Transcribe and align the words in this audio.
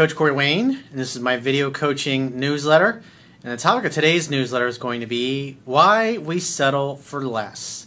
Coach 0.00 0.16
Corey 0.16 0.32
Wayne, 0.32 0.70
and 0.70 0.98
this 0.98 1.14
is 1.14 1.20
my 1.20 1.36
video 1.36 1.70
coaching 1.70 2.40
newsletter. 2.40 3.02
And 3.44 3.52
the 3.52 3.58
topic 3.58 3.84
of 3.84 3.92
today's 3.92 4.30
newsletter 4.30 4.66
is 4.66 4.78
going 4.78 5.02
to 5.02 5.06
be 5.06 5.58
why 5.66 6.16
we 6.16 6.40
settle 6.40 6.96
for 6.96 7.22
less. 7.22 7.86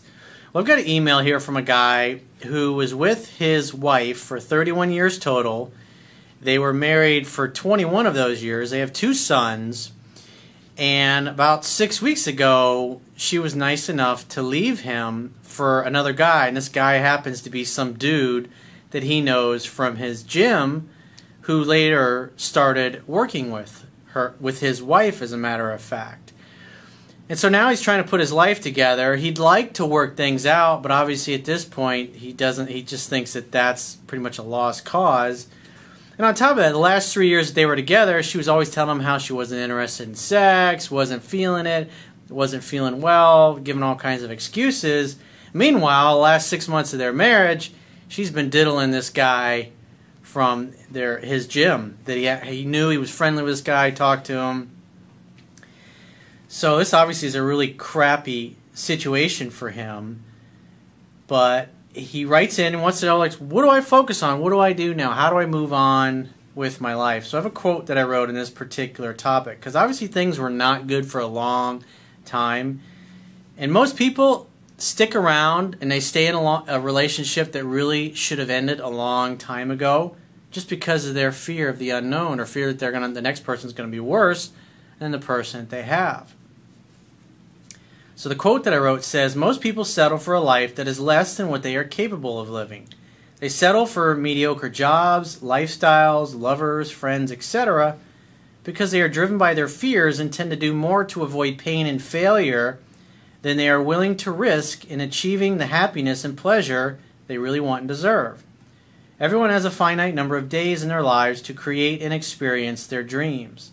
Well, 0.54 0.62
I've 0.62 0.68
got 0.68 0.78
an 0.78 0.88
email 0.88 1.22
here 1.22 1.40
from 1.40 1.58
a 1.58 1.64
guy 1.64 2.20
who 2.44 2.74
was 2.74 2.94
with 2.94 3.40
his 3.40 3.74
wife 3.74 4.20
for 4.20 4.40
31 4.40 4.92
years 4.92 5.18
total. 5.18 5.72
They 6.40 6.60
were 6.60 6.72
married 6.72 7.26
for 7.26 7.48
21 7.48 8.06
of 8.06 8.14
those 8.14 8.44
years. 8.44 8.70
They 8.70 8.78
have 8.78 8.94
two 8.94 9.16
sons. 9.16 9.92
And 10.78 11.28
about 11.28 11.66
six 11.66 12.00
weeks 12.00 12.28
ago, 12.28 13.02
she 13.16 13.40
was 13.40 13.56
nice 13.56 13.90
enough 13.90 14.28
to 14.28 14.44
leave 14.44 14.82
him 14.82 15.34
for 15.42 15.82
another 15.82 16.14
guy. 16.14 16.46
And 16.46 16.56
this 16.56 16.70
guy 16.70 16.98
happens 16.98 17.42
to 17.42 17.50
be 17.50 17.66
some 17.66 17.94
dude 17.94 18.52
that 18.92 19.02
he 19.02 19.20
knows 19.20 19.66
from 19.66 19.96
his 19.96 20.22
gym 20.22 20.90
who 21.44 21.64
later 21.64 22.32
started 22.38 23.06
working 23.08 23.52
with 23.52 23.86
her 24.08 24.36
with 24.40 24.60
his 24.60 24.82
wife 24.82 25.22
as 25.22 25.32
a 25.32 25.38
matter 25.38 25.72
of 25.72 25.82
fact. 25.82 26.32
And 27.30 27.40
so 27.40 27.50
now 27.50 27.70
he's 27.70 27.82
trying 27.82 28.04
to 28.04 28.10
put 28.10 28.20
his 28.20 28.32
life 28.32 28.62
together. 28.62 29.16
He'd 29.16 29.40
like 29.40 29.74
to 29.74 29.86
work 29.86 30.16
things 30.16 30.46
out, 30.46 30.84
but 30.84 30.92
obviously 30.92 31.34
at 31.34 31.46
this 31.46 31.66
point 31.66 32.18
he 32.18 32.32
doesn't 32.32 32.70
he 32.70 32.82
just 32.82 33.10
thinks 33.10 33.34
that 33.34 33.52
that's 33.52 33.96
pretty 34.08 34.22
much 34.22 34.38
a 34.38 34.44
lost 34.44 34.86
cause. 34.86 35.48
And 36.18 36.26
on 36.28 36.36
top 36.36 36.52
of 36.52 36.58
that, 36.58 36.72
the 36.72 36.78
last 36.78 37.12
three 37.12 37.28
years 37.28 37.48
that 37.48 37.56
they 37.56 37.66
were 37.66 37.76
together, 37.76 38.22
she 38.22 38.38
was 38.38 38.48
always 38.48 38.70
telling 38.70 38.98
him 38.98 39.04
how 39.04 39.18
she 39.18 39.34
wasn't 39.34 39.62
interested 39.62 40.08
in 40.08 40.16
sex, 40.16 40.92
wasn't 40.92 41.24
feeling 41.24 41.66
it, 41.66 41.90
wasn't 42.30 42.64
feeling 42.64 43.02
well, 43.02 43.56
giving 43.56 43.84
all 43.84 43.96
kinds 43.96 44.22
of 44.22 44.32
excuses. 44.32 45.18
Meanwhile, 45.54 46.14
the 46.14 46.22
last 46.22 46.48
six 46.48 46.68
months 46.68 46.94
of 46.94 47.00
their 47.00 47.14
marriage, 47.14 47.74
she's 48.08 48.32
been 48.32 48.50
diddling 48.50 48.92
this 48.92 49.10
guy 49.10 49.72
from 50.34 50.72
their 50.90 51.20
his 51.20 51.46
gym 51.46 51.96
that 52.06 52.18
he 52.18 52.28
he 52.52 52.66
knew 52.66 52.90
he 52.90 52.98
was 52.98 53.12
friendly 53.12 53.44
with 53.44 53.54
this 53.54 53.62
guy, 53.62 53.92
talked 53.92 54.26
to 54.26 54.36
him. 54.36 54.72
So 56.48 56.80
this 56.80 56.92
obviously 56.92 57.28
is 57.28 57.36
a 57.36 57.44
really 57.44 57.72
crappy 57.72 58.56
situation 58.74 59.52
for 59.52 59.70
him. 59.70 60.24
But 61.28 61.70
he 61.94 62.26
writes 62.26 62.58
in 62.58 62.74
and 62.74 62.82
wants 62.82 63.00
to 63.02 63.06
know 63.06 63.20
like 63.20 63.34
what 63.34 63.62
do 63.62 63.70
I 63.70 63.82
focus 63.82 64.24
on? 64.24 64.40
What 64.40 64.50
do 64.50 64.60
I 64.60 64.74
do 64.74 64.96
now? 64.96 65.12
How 65.12 65.30
do 65.30 65.38
I 65.38 65.46
move 65.46 65.72
on 65.72 66.32
with 66.56 66.82
my 66.82 66.96
life? 66.96 67.28
So 67.28 67.38
I 67.38 67.42
have 67.42 67.46
a 67.46 67.54
quote 67.54 67.86
that 67.86 68.00
I 68.00 68.02
wrote 68.02 68.28
in 68.28 68.34
this 68.34 68.50
particular 68.50 69.14
topic 69.14 69.60
because 69.60 69.76
obviously 69.76 70.08
things 70.08 70.40
were 70.40 70.50
not 70.50 70.88
good 70.88 71.06
for 71.06 71.22
a 71.22 71.28
long 71.28 71.84
time. 72.26 72.82
And 73.56 73.72
most 73.72 73.98
people 73.98 74.50
stick 74.80 75.16
around 75.16 75.78
and 75.80 75.92
they 75.92 76.00
stay 76.00 76.26
in 76.26 76.34
a, 76.34 76.64
a 76.68 76.80
relationship 76.80 77.52
that 77.52 77.64
really 77.64 78.16
should 78.16 78.40
have 78.40 78.50
ended 78.50 78.80
a 78.80 78.90
long 78.90 79.38
time 79.38 79.70
ago 79.70 80.16
just 80.54 80.70
because 80.70 81.06
of 81.06 81.16
their 81.16 81.32
fear 81.32 81.68
of 81.68 81.80
the 81.80 81.90
unknown 81.90 82.40
or 82.40 82.46
fear 82.46 82.68
that 82.68 82.80
they're 82.80 82.92
gonna 82.92 83.10
the 83.10 83.22
next 83.22 83.44
person's 83.44 83.74
gonna 83.74 83.90
be 83.90 84.00
worse 84.00 84.52
than 85.00 85.12
the 85.12 85.20
person 85.20 85.62
that 85.62 85.70
they 85.70 85.82
have. 85.82 86.34
So 88.16 88.30
the 88.30 88.36
quote 88.36 88.64
that 88.64 88.74
I 88.74 88.78
wrote 88.78 89.04
says 89.04 89.36
most 89.36 89.60
people 89.60 89.84
settle 89.84 90.20
for 90.20 90.36
a 90.36 90.40
life 90.40 90.76
that 90.76 90.88
is 90.88 91.00
less 91.00 91.36
than 91.36 91.50
what 91.50 91.64
they 91.64 91.76
are 91.76 91.84
capable 91.84 92.40
of 92.40 92.50
living. 92.50 92.88
They 93.40 93.50
settle 93.50 93.88
for 93.88 94.16
mediocre 94.16 94.70
jobs, 94.70 95.40
lifestyles, 95.40 96.40
lovers, 96.40 96.92
friends, 96.92 97.32
etc. 97.32 97.98
because 98.64 98.92
they 98.92 99.02
are 99.02 99.10
driven 99.10 99.40
by 99.40 99.56
their 99.56 99.68
fears 99.68 100.20
and 100.20 100.32
tend 100.32 100.52
to 100.52 100.56
do 100.56 100.74
more 100.74 101.04
to 101.04 101.24
avoid 101.24 101.58
pain 101.58 101.88
and 101.88 102.02
failure 102.02 102.80
than 103.42 103.58
they 103.58 103.68
are 103.68 103.82
willing 103.82 104.16
to 104.18 104.32
risk 104.32 104.86
in 104.86 105.02
achieving 105.02 105.58
the 105.58 105.66
happiness 105.66 106.24
and 106.24 106.38
pleasure 106.38 107.00
they 107.28 107.40
really 107.40 107.60
want 107.60 107.82
and 107.82 107.88
deserve. 107.88 108.44
Everyone 109.20 109.52
has 109.52 109.64
a 109.64 109.72
finite 109.72 110.16
number 110.16 110.38
of 110.38 110.50
days 110.50 110.82
in 110.82 110.90
their 110.90 111.04
lives 111.04 111.42
to 111.44 111.54
create 111.54 112.02
and 112.02 112.12
experience 112.12 112.88
their 112.88 113.04
dreams. 113.04 113.72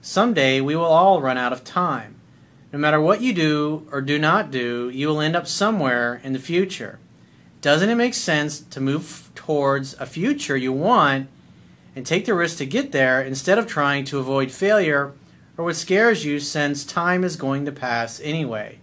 Someday 0.00 0.60
we 0.60 0.76
will 0.76 0.84
all 0.84 1.20
run 1.20 1.36
out 1.36 1.52
of 1.52 1.64
time. 1.64 2.14
No 2.72 2.78
matter 2.78 3.00
what 3.00 3.20
you 3.20 3.32
do 3.32 3.88
or 3.90 4.00
do 4.00 4.16
not 4.16 4.52
do, 4.52 4.88
you 4.88 5.08
will 5.08 5.20
end 5.20 5.34
up 5.34 5.48
somewhere 5.48 6.20
in 6.22 6.32
the 6.32 6.38
future. 6.38 7.00
Doesn't 7.60 7.88
it 7.88 7.96
make 7.96 8.14
sense 8.14 8.60
to 8.60 8.80
move 8.80 9.28
towards 9.34 9.94
a 9.94 10.06
future 10.06 10.56
you 10.56 10.72
want 10.72 11.28
and 11.96 12.06
take 12.06 12.24
the 12.24 12.34
risk 12.34 12.58
to 12.58 12.66
get 12.66 12.92
there 12.92 13.20
instead 13.20 13.58
of 13.58 13.66
trying 13.66 14.04
to 14.04 14.20
avoid 14.20 14.52
failure 14.52 15.14
or 15.58 15.64
what 15.64 15.76
scares 15.76 16.24
you 16.24 16.38
since 16.38 16.84
time 16.84 17.24
is 17.24 17.34
going 17.34 17.64
to 17.64 17.72
pass 17.72 18.20
anyway? 18.20 18.78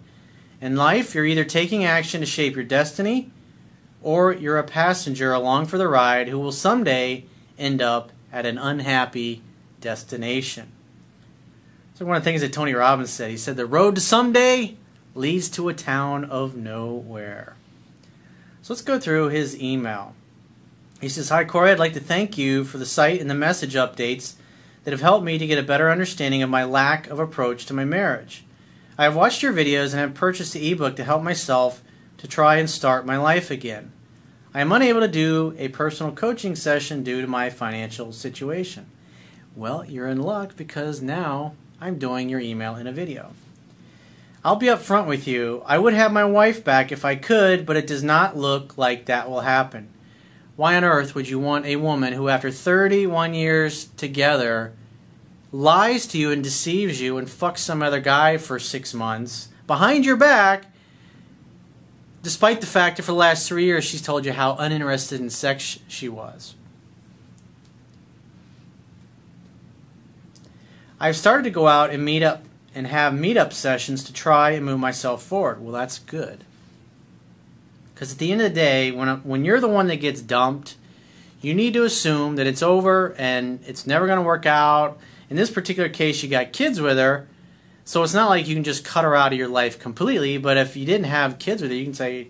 In 0.59 0.75
life, 0.75 1.15
you're 1.15 1.25
either 1.25 1.45
taking 1.45 1.85
action 1.85 2.19
to 2.19 2.25
shape 2.25 2.55
your 2.55 2.65
destiny 2.65 3.31
or 4.03 4.33
you're 4.33 4.59
a 4.59 4.63
passenger 4.63 5.31
along 5.31 5.65
for 5.65 5.77
the 5.77 5.87
ride 5.87 6.27
who 6.27 6.37
will 6.37 6.51
someday 6.51 7.23
end 7.57 7.81
up 7.81 8.11
at 8.31 8.45
an 8.45 8.57
unhappy 8.57 9.41
destination. 9.79 10.71
So, 11.95 12.05
one 12.05 12.17
of 12.17 12.23
the 12.23 12.29
things 12.29 12.41
that 12.41 12.51
Tony 12.51 12.73
Robbins 12.73 13.11
said, 13.11 13.31
he 13.31 13.37
said, 13.37 13.55
The 13.55 13.65
road 13.65 13.95
to 13.95 14.01
someday 14.01 14.75
leads 15.15 15.47
to 15.49 15.69
a 15.69 15.73
town 15.73 16.25
of 16.25 16.55
nowhere. 16.55 17.55
So, 18.61 18.73
let's 18.73 18.81
go 18.81 18.99
through 18.99 19.29
his 19.29 19.59
email. 19.61 20.15
He 20.99 21.09
says, 21.09 21.29
Hi, 21.29 21.45
Corey, 21.45 21.71
I'd 21.71 21.79
like 21.79 21.93
to 21.93 21.99
thank 21.99 22.37
you 22.37 22.63
for 22.63 22.77
the 22.77 22.85
site 22.85 23.21
and 23.21 23.29
the 23.29 23.35
message 23.35 23.75
updates 23.75 24.35
that 24.83 24.91
have 24.91 25.01
helped 25.01 25.23
me 25.23 25.37
to 25.37 25.47
get 25.47 25.59
a 25.59 25.63
better 25.63 25.91
understanding 25.91 26.41
of 26.41 26.49
my 26.49 26.63
lack 26.63 27.07
of 27.07 27.19
approach 27.19 27.65
to 27.67 27.73
my 27.73 27.85
marriage. 27.85 28.43
I 28.97 29.03
have 29.03 29.15
watched 29.15 29.43
your 29.43 29.53
videos 29.53 29.91
and 29.91 29.99
have 29.99 30.13
purchased 30.13 30.53
the 30.53 30.71
ebook 30.71 30.95
to 30.95 31.03
help 31.03 31.23
myself 31.23 31.82
to 32.23 32.27
try 32.29 32.55
and 32.55 32.69
start 32.69 33.05
my 33.05 33.17
life 33.17 33.51
again. 33.51 33.91
I 34.53 34.61
am 34.61 34.71
unable 34.71 35.01
to 35.01 35.09
do 35.09 35.53
a 35.57 35.67
personal 35.67 36.13
coaching 36.13 36.55
session 36.55 37.03
due 37.03 37.19
to 37.19 37.27
my 37.27 37.49
financial 37.49 38.13
situation. 38.13 38.85
Well, 39.57 39.83
you're 39.83 40.07
in 40.07 40.21
luck 40.21 40.55
because 40.55 41.01
now 41.01 41.53
I'm 41.81 41.99
doing 41.99 42.29
your 42.29 42.39
email 42.39 42.77
in 42.77 42.87
a 42.87 42.93
video. 42.93 43.33
I'll 44.41 44.55
be 44.55 44.67
upfront 44.67 45.05
with 45.05 45.27
you. 45.27 45.63
I 45.65 45.77
would 45.77 45.93
have 45.93 46.13
my 46.13 46.23
wife 46.23 46.63
back 46.63 46.93
if 46.93 47.03
I 47.03 47.17
could, 47.17 47.65
but 47.65 47.75
it 47.75 47.87
does 47.87 48.03
not 48.03 48.37
look 48.37 48.77
like 48.77 49.05
that 49.05 49.29
will 49.29 49.41
happen. 49.41 49.89
Why 50.55 50.77
on 50.77 50.85
earth 50.85 51.15
would 51.15 51.27
you 51.27 51.39
want 51.39 51.65
a 51.65 51.75
woman 51.75 52.13
who, 52.13 52.29
after 52.29 52.51
31 52.51 53.33
years 53.33 53.89
together, 53.97 54.71
lies 55.51 56.07
to 56.07 56.17
you 56.17 56.31
and 56.31 56.41
deceives 56.41 57.01
you 57.01 57.17
and 57.17 57.27
fucks 57.27 57.59
some 57.59 57.83
other 57.83 57.99
guy 57.99 58.37
for 58.37 58.59
six 58.59 58.93
months 58.93 59.49
behind 59.67 60.05
your 60.05 60.15
back 60.15 60.67
despite 62.23 62.61
the 62.61 62.67
fact 62.67 62.97
that 62.97 63.03
for 63.03 63.11
the 63.11 63.17
last 63.17 63.47
three 63.47 63.65
years 63.65 63.83
she's 63.83 64.01
told 64.01 64.25
you 64.25 64.31
how 64.31 64.55
uninterested 64.55 65.19
in 65.19 65.29
sex 65.29 65.77
she 65.87 66.09
was. 66.09 66.55
I've 70.99 71.17
started 71.17 71.43
to 71.43 71.49
go 71.49 71.67
out 71.67 71.89
and 71.89 72.03
meet 72.03 72.23
up 72.23 72.43
and 72.73 72.87
have 72.87 73.13
meetup 73.13 73.51
sessions 73.53 74.03
to 74.05 74.13
try 74.13 74.51
and 74.51 74.65
move 74.65 74.79
myself 74.79 75.21
forward. 75.21 75.61
Well, 75.61 75.73
that's 75.73 75.99
good. 75.99 76.45
Because 77.93 78.13
at 78.13 78.17
the 78.19 78.31
end 78.31 78.41
of 78.41 78.49
the 78.49 78.55
day, 78.55 78.89
when, 78.91 79.17
when 79.17 79.45
you're 79.45 79.59
the 79.59 79.67
one 79.67 79.87
that 79.87 79.97
gets 79.97 80.21
dumped, 80.21 80.75
you 81.41 81.53
need 81.53 81.73
to 81.73 81.83
assume 81.83 82.37
that 82.37 82.47
it's 82.47 82.63
over 82.63 83.13
and 83.17 83.59
it's 83.67 83.85
never 83.85 84.07
going 84.07 84.17
to 84.17 84.23
work 84.23 84.45
out. 84.45 84.97
In 85.29 85.35
this 85.35 85.51
particular 85.51 85.89
case, 85.89 86.23
you 86.23 86.29
got 86.29 86.53
kids 86.53 86.79
with 86.79 86.97
her, 86.97 87.27
so 87.85 88.03
it's 88.03 88.13
not 88.13 88.29
like 88.29 88.47
you 88.47 88.55
can 88.55 88.63
just 88.63 88.85
cut 88.85 89.03
her 89.03 89.15
out 89.15 89.33
of 89.33 89.37
your 89.37 89.49
life 89.49 89.79
completely, 89.79 90.37
but 90.37 90.57
if 90.57 90.75
you 90.75 90.85
didn't 90.85 91.07
have 91.07 91.39
kids 91.39 91.61
with 91.61 91.71
her, 91.71 91.77
you 91.77 91.83
can 91.83 91.93
say, 91.93 92.29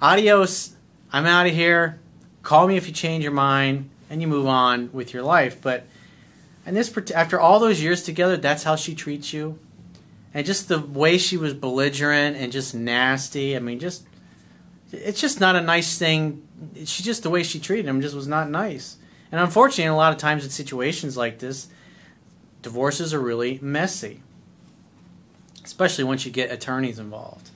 adios, 0.00 0.76
I'm 1.12 1.26
out 1.26 1.46
of 1.46 1.54
here. 1.54 1.98
Call 2.42 2.68
me 2.68 2.76
if 2.76 2.86
you 2.86 2.92
change 2.92 3.24
your 3.24 3.32
mind, 3.32 3.90
and 4.08 4.22
you 4.22 4.28
move 4.28 4.46
on 4.46 4.90
with 4.92 5.12
your 5.12 5.22
life. 5.22 5.60
But 5.60 5.84
and 6.64 6.76
this 6.76 6.96
after 7.14 7.40
all 7.40 7.58
those 7.58 7.82
years 7.82 8.02
together, 8.02 8.36
that's 8.36 8.62
how 8.62 8.76
she 8.76 8.94
treats 8.94 9.32
you, 9.32 9.58
and 10.32 10.46
just 10.46 10.68
the 10.68 10.80
way 10.80 11.18
she 11.18 11.36
was 11.36 11.54
belligerent 11.54 12.36
and 12.36 12.52
just 12.52 12.74
nasty. 12.74 13.56
I 13.56 13.58
mean, 13.58 13.78
just 13.78 14.06
it's 14.92 15.20
just 15.20 15.40
not 15.40 15.56
a 15.56 15.60
nice 15.60 15.98
thing. 15.98 16.46
She 16.84 17.02
just 17.02 17.22
the 17.22 17.30
way 17.30 17.42
she 17.42 17.58
treated 17.58 17.86
him 17.86 18.00
just 18.00 18.14
was 18.14 18.28
not 18.28 18.48
nice. 18.48 18.96
And 19.30 19.40
unfortunately, 19.40 19.84
a 19.84 19.94
lot 19.94 20.12
of 20.12 20.18
times 20.18 20.44
in 20.44 20.50
situations 20.50 21.16
like 21.16 21.38
this, 21.38 21.68
divorces 22.62 23.12
are 23.12 23.20
really 23.20 23.58
messy 23.60 24.22
especially 25.68 26.02
once 26.02 26.24
you 26.24 26.32
get 26.32 26.50
attorneys 26.50 26.98
involved. 26.98 27.50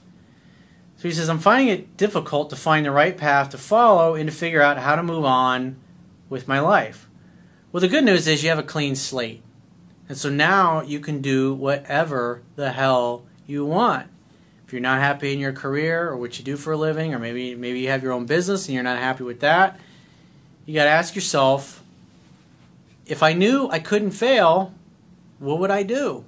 So 0.97 1.07
he 1.07 1.11
says, 1.11 1.29
I'm 1.29 1.39
finding 1.39 1.69
it 1.69 1.97
difficult 1.97 2.51
to 2.51 2.55
find 2.55 2.85
the 2.85 2.91
right 2.91 3.17
path 3.17 3.49
to 3.49 3.57
follow 3.57 4.13
and 4.13 4.29
to 4.29 4.35
figure 4.35 4.61
out 4.61 4.77
how 4.77 4.95
to 4.95 5.01
move 5.01 5.25
on 5.25 5.77
with 6.29 6.47
my 6.47 6.59
life. 6.59 7.09
Well, 7.71 7.81
the 7.81 7.87
good 7.87 8.03
news 8.03 8.27
is 8.27 8.43
you 8.43 8.49
have 8.49 8.59
a 8.59 8.63
clean 8.63 8.95
slate. 8.95 9.41
And 10.07 10.15
so 10.15 10.29
now 10.29 10.83
you 10.83 10.99
can 10.99 11.21
do 11.21 11.55
whatever 11.55 12.43
the 12.55 12.71
hell 12.71 13.23
you 13.47 13.65
want. 13.65 14.09
If 14.67 14.73
you're 14.73 14.79
not 14.79 14.99
happy 14.99 15.33
in 15.33 15.39
your 15.39 15.53
career 15.53 16.07
or 16.07 16.15
what 16.15 16.37
you 16.37 16.45
do 16.45 16.55
for 16.55 16.73
a 16.73 16.77
living, 16.77 17.15
or 17.15 17.19
maybe 17.19 17.55
maybe 17.55 17.79
you 17.79 17.89
have 17.89 18.03
your 18.03 18.11
own 18.11 18.27
business 18.27 18.67
and 18.67 18.75
you're 18.75 18.83
not 18.83 18.99
happy 18.99 19.23
with 19.23 19.39
that, 19.39 19.79
you 20.67 20.75
got 20.75 20.83
to 20.83 20.91
ask 20.91 21.15
yourself, 21.15 21.83
if 23.07 23.23
I 23.23 23.33
knew 23.33 23.67
I 23.69 23.79
couldn't 23.79 24.11
fail, 24.11 24.71
what 25.39 25.57
would 25.57 25.71
I 25.71 25.81
do? 25.81 26.25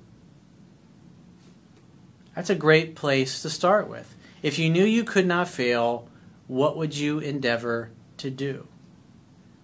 That's 2.36 2.50
a 2.50 2.56
great 2.56 2.96
place 2.96 3.42
to 3.42 3.50
start 3.50 3.88
with. 3.88 4.16
If 4.42 4.60
you 4.60 4.70
knew 4.70 4.84
you 4.84 5.04
could 5.04 5.26
not 5.26 5.48
fail, 5.48 6.08
what 6.48 6.78
would 6.78 6.96
you 6.96 7.20
endeavor 7.20 7.92
to 8.18 8.30
do? 8.30 8.68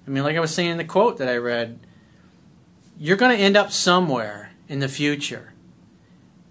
I 0.07 0.09
mean, 0.09 0.23
like 0.23 0.35
I 0.35 0.39
was 0.39 0.53
saying 0.53 0.71
in 0.71 0.77
the 0.77 0.83
quote 0.83 1.17
that 1.17 1.27
I 1.27 1.37
read, 1.37 1.79
you're 2.97 3.17
going 3.17 3.35
to 3.35 3.43
end 3.43 3.57
up 3.57 3.71
somewhere 3.71 4.51
in 4.67 4.79
the 4.79 4.87
future. 4.87 5.53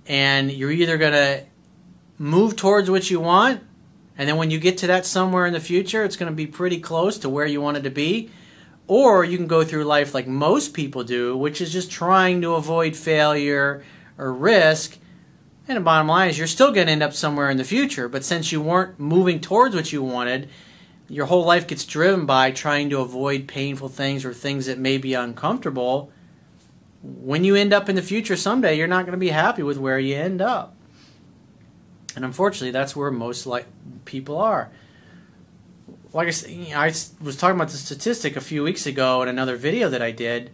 And 0.07 0.51
you're 0.53 0.71
either 0.71 0.99
going 0.99 1.13
to 1.13 1.45
move 2.19 2.57
towards 2.57 2.91
what 2.91 3.11
you 3.11 3.21
want, 3.21 3.63
and 4.19 4.29
then 4.29 4.37
when 4.37 4.51
you 4.51 4.59
get 4.59 4.77
to 4.79 4.87
that 4.89 5.07
somewhere 5.07 5.47
in 5.47 5.55
the 5.55 5.61
future, 5.61 6.05
it's 6.05 6.17
going 6.17 6.31
to 6.31 6.37
be 6.37 6.47
pretty 6.47 6.79
close 6.79 7.17
to 7.19 7.29
where 7.31 7.47
you 7.47 7.63
wanted 7.63 7.85
to 7.85 7.91
be. 7.91 8.31
Or 8.87 9.25
you 9.25 9.39
can 9.39 9.47
go 9.47 9.65
through 9.65 9.85
life 9.85 10.13
like 10.13 10.27
most 10.27 10.75
people 10.75 11.05
do, 11.05 11.37
which 11.37 11.61
is 11.61 11.73
just 11.73 11.91
trying 11.91 12.43
to 12.43 12.55
avoid 12.55 12.97
failure 12.97 13.83
or 14.19 14.35
risk. 14.35 14.99
And 15.71 15.77
the 15.77 15.83
bottom 15.83 16.09
line 16.09 16.29
is 16.29 16.37
you're 16.37 16.47
still 16.47 16.73
going 16.73 16.87
to 16.87 16.93
end 16.93 17.03
up 17.03 17.15
somewhere 17.15 17.49
in 17.49 17.57
the 17.57 17.65
future. 17.65 18.09
But 18.09 18.25
since 18.25 18.51
you 18.51 18.61
weren't 18.61 18.99
moving 18.99 19.41
towards 19.41 19.75
what 19.75 19.93
you 19.93 20.03
wanted, 20.03 20.49
your 21.09 21.27
whole 21.27 21.45
life 21.45 21.67
gets 21.67 21.85
driven 21.85 22.27
by 22.27 22.51
trying 22.51 22.91
to 22.91 22.99
avoid 22.99 23.47
painful 23.47 23.89
things 23.89 24.25
or 24.25 24.35
things 24.35 24.67
that 24.67 24.79
may 24.79 24.99
be 24.99 25.15
uncomfortable 25.15 26.11
when 27.03 27.45
you 27.45 27.55
end 27.55 27.73
up 27.73 27.89
in 27.89 27.97
the 27.97 28.03
future 28.03 28.37
someday, 28.37 28.77
you're 28.77 28.87
not 28.87 29.07
going 29.07 29.13
to 29.13 29.19
be 29.19 29.31
happy 29.31 29.63
with 29.63 29.79
where 29.79 29.99
you 29.99 30.17
end 30.17 30.43
up. 30.43 30.75
And 32.15 32.25
unfortunately, 32.25 32.73
that's 32.73 32.95
where 32.95 33.11
most 33.11 33.47
like 33.47 33.67
people 34.05 34.39
are. 34.39 34.71
Like 36.13 36.29
I 36.29 36.73
I 36.75 36.87
was 37.23 37.37
talking 37.37 37.55
about 37.55 37.69
the 37.69 37.77
statistic 37.77 38.37
a 38.37 38.41
few 38.41 38.65
weeks 38.65 38.85
ago 38.85 39.23
in 39.23 39.29
another 39.29 39.57
video 39.57 39.89
that 39.89 40.03
I 40.03 40.11
did. 40.11 40.51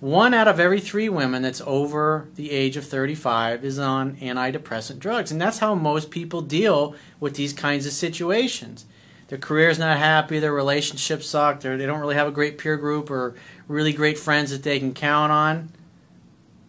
One 0.00 0.32
out 0.32 0.46
of 0.46 0.60
every 0.60 0.80
three 0.80 1.08
women 1.08 1.42
that's 1.42 1.60
over 1.66 2.28
the 2.36 2.52
age 2.52 2.76
of 2.76 2.86
35 2.86 3.64
is 3.64 3.80
on 3.80 4.16
antidepressant 4.16 5.00
drugs. 5.00 5.32
And 5.32 5.40
that's 5.40 5.58
how 5.58 5.74
most 5.74 6.10
people 6.10 6.40
deal 6.40 6.94
with 7.18 7.34
these 7.34 7.52
kinds 7.52 7.84
of 7.84 7.92
situations. 7.92 8.84
Their 9.26 9.38
career's 9.38 9.78
not 9.78 9.98
happy, 9.98 10.38
their 10.38 10.52
relationships 10.52 11.26
suck, 11.26 11.60
they 11.60 11.76
don't 11.84 12.00
really 12.00 12.14
have 12.14 12.28
a 12.28 12.32
great 12.32 12.58
peer 12.58 12.76
group 12.76 13.10
or 13.10 13.34
really 13.66 13.92
great 13.92 14.18
friends 14.18 14.50
that 14.52 14.62
they 14.62 14.78
can 14.78 14.94
count 14.94 15.32
on. 15.32 15.70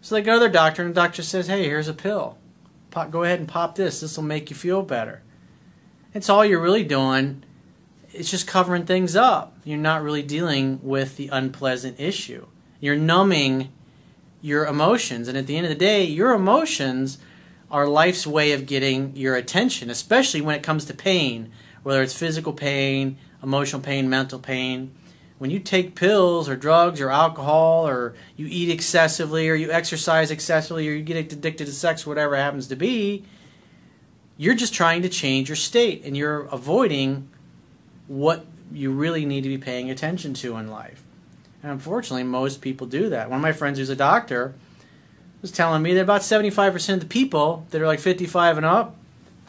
So 0.02 0.14
they 0.14 0.22
go 0.22 0.34
to 0.34 0.40
their 0.40 0.48
doctor, 0.48 0.82
and 0.82 0.90
the 0.90 1.00
doctor 1.00 1.22
says, 1.22 1.46
"Hey, 1.46 1.64
here's 1.64 1.88
a 1.88 1.94
pill. 1.94 2.36
Pop, 2.90 3.10
go 3.10 3.22
ahead 3.22 3.38
and 3.38 3.48
pop 3.48 3.76
this. 3.76 4.00
This 4.00 4.16
will 4.16 4.24
make 4.24 4.50
you 4.50 4.56
feel 4.56 4.82
better." 4.82 5.22
It's 6.12 6.28
all 6.28 6.44
you're 6.44 6.60
really 6.60 6.84
doing. 6.84 7.44
It's 8.12 8.30
just 8.30 8.46
covering 8.46 8.86
things 8.86 9.14
up. 9.14 9.56
You're 9.64 9.78
not 9.78 10.02
really 10.02 10.22
dealing 10.22 10.80
with 10.82 11.16
the 11.16 11.28
unpleasant 11.28 12.00
issue. 12.00 12.46
You're 12.80 12.96
numbing 12.96 13.72
your 14.42 14.66
emotions, 14.66 15.28
and 15.28 15.36
at 15.36 15.46
the 15.46 15.56
end 15.56 15.66
of 15.66 15.70
the 15.70 15.76
day, 15.76 16.04
your 16.04 16.32
emotions 16.32 17.18
are 17.70 17.86
life's 17.86 18.26
way 18.26 18.52
of 18.52 18.66
getting 18.66 19.14
your 19.14 19.36
attention, 19.36 19.90
especially 19.90 20.40
when 20.40 20.56
it 20.56 20.62
comes 20.62 20.84
to 20.86 20.94
pain, 20.94 21.52
whether 21.82 22.02
it's 22.02 22.14
physical 22.14 22.52
pain, 22.52 23.18
emotional 23.42 23.80
pain, 23.80 24.08
mental 24.08 24.38
pain 24.38 24.92
when 25.40 25.48
you 25.48 25.58
take 25.58 25.94
pills 25.94 26.50
or 26.50 26.54
drugs 26.54 27.00
or 27.00 27.10
alcohol 27.10 27.88
or 27.88 28.14
you 28.36 28.46
eat 28.50 28.68
excessively 28.68 29.48
or 29.48 29.54
you 29.54 29.72
exercise 29.72 30.30
excessively 30.30 30.86
or 30.86 30.92
you 30.92 31.02
get 31.02 31.32
addicted 31.32 31.64
to 31.64 31.72
sex, 31.72 32.06
whatever 32.06 32.36
happens 32.36 32.66
to 32.66 32.76
be, 32.76 33.24
you're 34.36 34.54
just 34.54 34.74
trying 34.74 35.00
to 35.00 35.08
change 35.08 35.48
your 35.48 35.56
state 35.56 36.02
and 36.04 36.14
you're 36.14 36.42
avoiding 36.52 37.26
what 38.06 38.44
you 38.70 38.92
really 38.92 39.24
need 39.24 39.40
to 39.40 39.48
be 39.48 39.56
paying 39.56 39.90
attention 39.90 40.34
to 40.34 40.58
in 40.58 40.68
life. 40.68 41.02
And 41.62 41.72
unfortunately, 41.72 42.24
most 42.24 42.60
people 42.60 42.86
do 42.86 43.08
that. 43.10 43.28
One 43.28 43.38
of 43.38 43.42
my 43.42 43.52
friends 43.52 43.78
who's 43.78 43.90
a 43.90 43.96
doctor 43.96 44.54
was 45.42 45.50
telling 45.50 45.82
me 45.82 45.94
that 45.94 46.02
about 46.02 46.22
75% 46.22 46.94
of 46.94 47.00
the 47.00 47.06
people 47.06 47.66
that 47.70 47.80
are 47.80 47.86
like 47.86 48.00
55 48.00 48.58
and 48.58 48.66
up, 48.66 48.96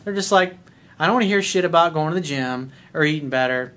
they're 0.04 0.14
just 0.14 0.32
like, 0.32 0.58
I 1.00 1.06
don't 1.06 1.16
want 1.16 1.24
to 1.24 1.30
hear 1.30 1.42
shit 1.42 1.66
about 1.66 1.94
going 1.94 2.10
to 2.10 2.16
the 2.16 2.26
gym 2.26 2.72
or 2.94 3.04
eating 3.04 3.30
better 3.30 3.74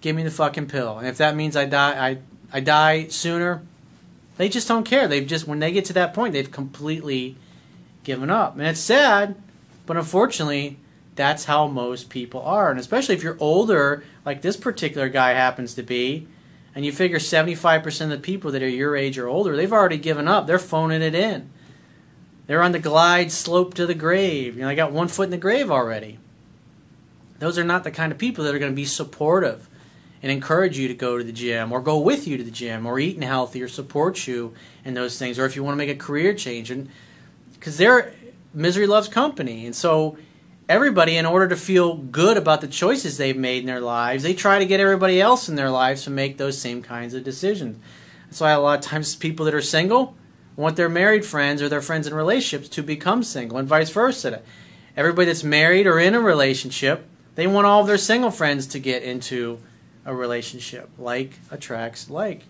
give 0.00 0.16
me 0.16 0.22
the 0.22 0.30
fucking 0.30 0.66
pill. 0.66 0.98
And 0.98 1.06
if 1.06 1.16
that 1.18 1.36
means 1.36 1.56
I 1.56 1.64
die, 1.64 2.08
I 2.08 2.18
I 2.52 2.60
die 2.60 3.08
sooner. 3.08 3.62
They 4.36 4.48
just 4.48 4.68
don't 4.68 4.84
care. 4.84 5.08
They've 5.08 5.26
just 5.26 5.46
when 5.46 5.58
they 5.58 5.72
get 5.72 5.84
to 5.86 5.92
that 5.94 6.14
point, 6.14 6.32
they've 6.32 6.50
completely 6.50 7.36
given 8.04 8.30
up, 8.30 8.56
and 8.56 8.66
it's 8.66 8.80
sad, 8.80 9.34
but 9.84 9.96
unfortunately, 9.96 10.78
that's 11.14 11.44
how 11.44 11.66
most 11.66 12.08
people 12.08 12.40
are. 12.42 12.70
And 12.70 12.78
especially 12.78 13.16
if 13.16 13.22
you're 13.22 13.36
older, 13.40 14.04
like 14.24 14.42
this 14.42 14.56
particular 14.56 15.08
guy 15.08 15.32
happens 15.32 15.74
to 15.74 15.82
be, 15.82 16.26
and 16.74 16.84
you 16.84 16.92
figure 16.92 17.18
75% 17.18 18.00
of 18.02 18.10
the 18.10 18.18
people 18.18 18.50
that 18.52 18.62
are 18.62 18.68
your 18.68 18.96
age 18.96 19.18
or 19.18 19.26
older, 19.26 19.56
they've 19.56 19.72
already 19.72 19.98
given 19.98 20.28
up. 20.28 20.46
They're 20.46 20.58
phoning 20.58 21.02
it 21.02 21.14
in. 21.14 21.50
They're 22.46 22.62
on 22.62 22.72
the 22.72 22.78
glide 22.78 23.30
slope 23.30 23.74
to 23.74 23.86
the 23.86 23.94
grave. 23.94 24.56
You 24.56 24.62
know, 24.62 24.68
they 24.68 24.74
got 24.74 24.92
one 24.92 25.08
foot 25.08 25.24
in 25.24 25.30
the 25.30 25.36
grave 25.36 25.70
already. 25.70 26.18
Those 27.38 27.58
are 27.58 27.64
not 27.64 27.84
the 27.84 27.90
kind 27.90 28.10
of 28.10 28.18
people 28.18 28.44
that 28.44 28.54
are 28.54 28.58
going 28.58 28.72
to 28.72 28.76
be 28.76 28.84
supportive 28.84 29.68
and 30.22 30.32
encourage 30.32 30.78
you 30.78 30.88
to 30.88 30.94
go 30.94 31.18
to 31.18 31.24
the 31.24 31.32
gym 31.32 31.72
or 31.72 31.80
go 31.80 31.98
with 31.98 32.26
you 32.26 32.36
to 32.36 32.42
the 32.42 32.50
gym 32.50 32.86
or 32.86 32.98
eating 32.98 33.22
healthy 33.22 33.62
or 33.62 33.68
support 33.68 34.26
you 34.26 34.54
in 34.84 34.94
those 34.94 35.18
things 35.18 35.38
or 35.38 35.44
if 35.44 35.54
you 35.54 35.62
want 35.62 35.74
to 35.74 35.78
make 35.78 35.90
a 35.90 35.94
career 35.94 36.34
change 36.34 36.70
and 36.70 36.88
because 37.54 37.78
they're 37.78 38.12
misery 38.52 38.86
loves 38.86 39.08
company 39.08 39.64
and 39.64 39.76
so 39.76 40.16
everybody 40.68 41.16
in 41.16 41.26
order 41.26 41.48
to 41.48 41.56
feel 41.56 41.96
good 41.96 42.36
about 42.36 42.60
the 42.60 42.68
choices 42.68 43.16
they've 43.16 43.36
made 43.36 43.60
in 43.60 43.66
their 43.66 43.80
lives 43.80 44.22
they 44.22 44.34
try 44.34 44.58
to 44.58 44.66
get 44.66 44.80
everybody 44.80 45.20
else 45.20 45.48
in 45.48 45.54
their 45.54 45.70
lives 45.70 46.04
to 46.04 46.10
make 46.10 46.36
those 46.36 46.60
same 46.60 46.82
kinds 46.82 47.14
of 47.14 47.24
decisions 47.24 47.78
that's 48.26 48.40
why 48.40 48.50
a 48.50 48.60
lot 48.60 48.78
of 48.78 48.84
times 48.84 49.16
people 49.16 49.44
that 49.44 49.54
are 49.54 49.62
single 49.62 50.16
want 50.56 50.76
their 50.76 50.88
married 50.88 51.24
friends 51.24 51.62
or 51.62 51.68
their 51.68 51.80
friends 51.80 52.06
in 52.06 52.14
relationships 52.14 52.68
to 52.68 52.82
become 52.82 53.22
single 53.22 53.58
and 53.58 53.68
vice 53.68 53.90
versa 53.90 54.42
everybody 54.96 55.26
that's 55.26 55.44
married 55.44 55.86
or 55.86 55.98
in 55.98 56.14
a 56.14 56.20
relationship 56.20 57.06
they 57.38 57.46
want 57.46 57.66
all 57.66 57.82
of 57.82 57.86
their 57.86 57.96
single 57.96 58.32
friends 58.32 58.66
to 58.66 58.80
get 58.80 59.04
into 59.04 59.60
a 60.04 60.12
relationship. 60.12 60.90
Like 60.98 61.34
attracts 61.52 62.10
like. 62.10 62.42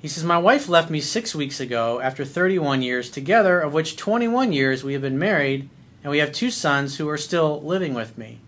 He 0.00 0.08
says, 0.08 0.24
My 0.24 0.38
wife 0.38 0.68
left 0.68 0.90
me 0.90 1.00
six 1.00 1.34
weeks 1.34 1.60
ago 1.60 2.00
after 2.00 2.24
31 2.24 2.80
years 2.80 3.10
together, 3.10 3.60
of 3.60 3.74
which 3.74 3.96
21 3.96 4.52
years 4.52 4.82
we 4.82 4.94
have 4.94 5.02
been 5.02 5.18
married, 5.18 5.68
and 6.02 6.10
we 6.10 6.18
have 6.18 6.32
two 6.32 6.50
sons 6.50 6.96
who 6.96 7.08
are 7.08 7.18
still 7.18 7.60
living 7.62 7.92
with 7.92 8.16
me. 8.16 8.40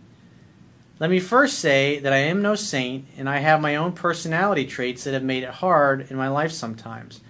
Let 0.99 1.11
me 1.11 1.21
first 1.21 1.59
say 1.59 1.99
that 1.99 2.13
I 2.13 2.19
am 2.19 2.41
no 2.41 2.55
saint, 2.55 3.07
and 3.19 3.29
I 3.29 3.39
have 3.39 3.61
my 3.61 3.77
own 3.77 3.93
personality 3.93 4.65
traits 4.65 5.05
that 5.05 5.13
have 5.13 5.23
made 5.23 5.43
it 5.43 5.51
hard 5.51 6.11
in 6.11 6.17
my 6.17 6.29
life 6.29 6.53
sometimes. 6.53 7.21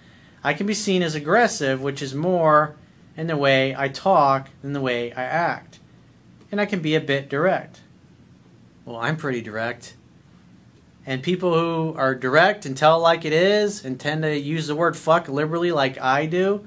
I 0.41 0.53
can 0.53 0.67
be 0.67 0.73
seen 0.73 1.03
as 1.03 1.15
aggressive, 1.15 1.81
which 1.81 2.01
is 2.01 2.15
more 2.15 2.75
in 3.17 3.27
the 3.27 3.35
way 3.35 3.75
I 3.75 3.89
talk 3.89 4.49
than 4.61 4.73
the 4.73 4.81
way 4.81 5.11
I 5.13 5.23
act. 5.23 5.79
And 6.49 6.61
I 6.61 6.65
can 6.65 6.81
be 6.81 6.95
a 6.95 7.01
bit 7.01 7.29
direct. 7.29 7.81
Well, 8.85 8.97
I'm 8.97 9.17
pretty 9.17 9.41
direct. 9.41 9.95
And 11.05 11.21
people 11.21 11.53
who 11.53 11.97
are 11.97 12.15
direct 12.15 12.65
and 12.65 12.77
tell 12.77 12.99
like 12.99 13.25
it 13.25 13.33
is 13.33 13.83
and 13.83 13.99
tend 13.99 14.23
to 14.23 14.37
use 14.37 14.67
the 14.67 14.75
word 14.75 14.95
fuck 14.95 15.27
liberally 15.27 15.71
like 15.71 15.99
I 15.99 16.25
do, 16.25 16.65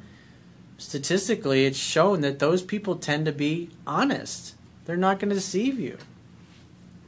statistically, 0.77 1.65
it's 1.65 1.79
shown 1.79 2.21
that 2.21 2.39
those 2.39 2.63
people 2.63 2.97
tend 2.97 3.25
to 3.27 3.33
be 3.33 3.71
honest. 3.87 4.55
They're 4.85 4.97
not 4.97 5.19
going 5.19 5.31
to 5.31 5.35
deceive 5.35 5.81
you. 5.81 5.97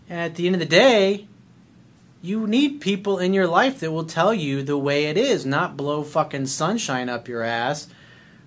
And 0.08 0.20
at 0.20 0.36
the 0.36 0.46
end 0.46 0.56
of 0.56 0.60
the 0.60 0.66
day, 0.66 1.26
you 2.22 2.46
need 2.46 2.80
people 2.80 3.18
in 3.18 3.34
your 3.34 3.46
life 3.46 3.78
that 3.80 3.92
will 3.92 4.04
tell 4.04 4.34
you 4.34 4.62
the 4.62 4.78
way 4.78 5.04
it 5.04 5.16
is, 5.16 5.44
not 5.44 5.76
blow 5.76 6.02
fucking 6.02 6.46
sunshine 6.46 7.08
up 7.08 7.28
your 7.28 7.42
ass 7.42 7.88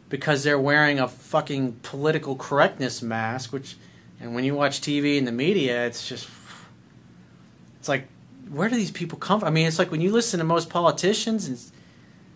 because 0.10 0.44
they're 0.44 0.60
wearing 0.60 1.00
a 1.00 1.08
fucking 1.08 1.80
political 1.84 2.36
correctness 2.36 3.02
mask, 3.02 3.54
which, 3.54 3.78
and 4.20 4.36
when 4.36 4.44
you 4.44 4.54
watch 4.54 4.82
TV 4.82 5.18
and 5.18 5.26
the 5.26 5.32
media, 5.32 5.86
it's 5.86 6.08
just 6.08 6.28
it's 7.80 7.88
like 7.88 8.08
where 8.50 8.70
do 8.70 8.76
these 8.76 8.92
people 8.92 9.18
come 9.18 9.40
from? 9.40 9.48
I 9.48 9.52
mean, 9.52 9.68
it's 9.68 9.80
like 9.80 9.92
when 9.92 10.02
you 10.02 10.12
listen 10.12 10.40
to 10.40 10.44
most 10.44 10.70
politicians, 10.70 11.48
it's, 11.48 11.72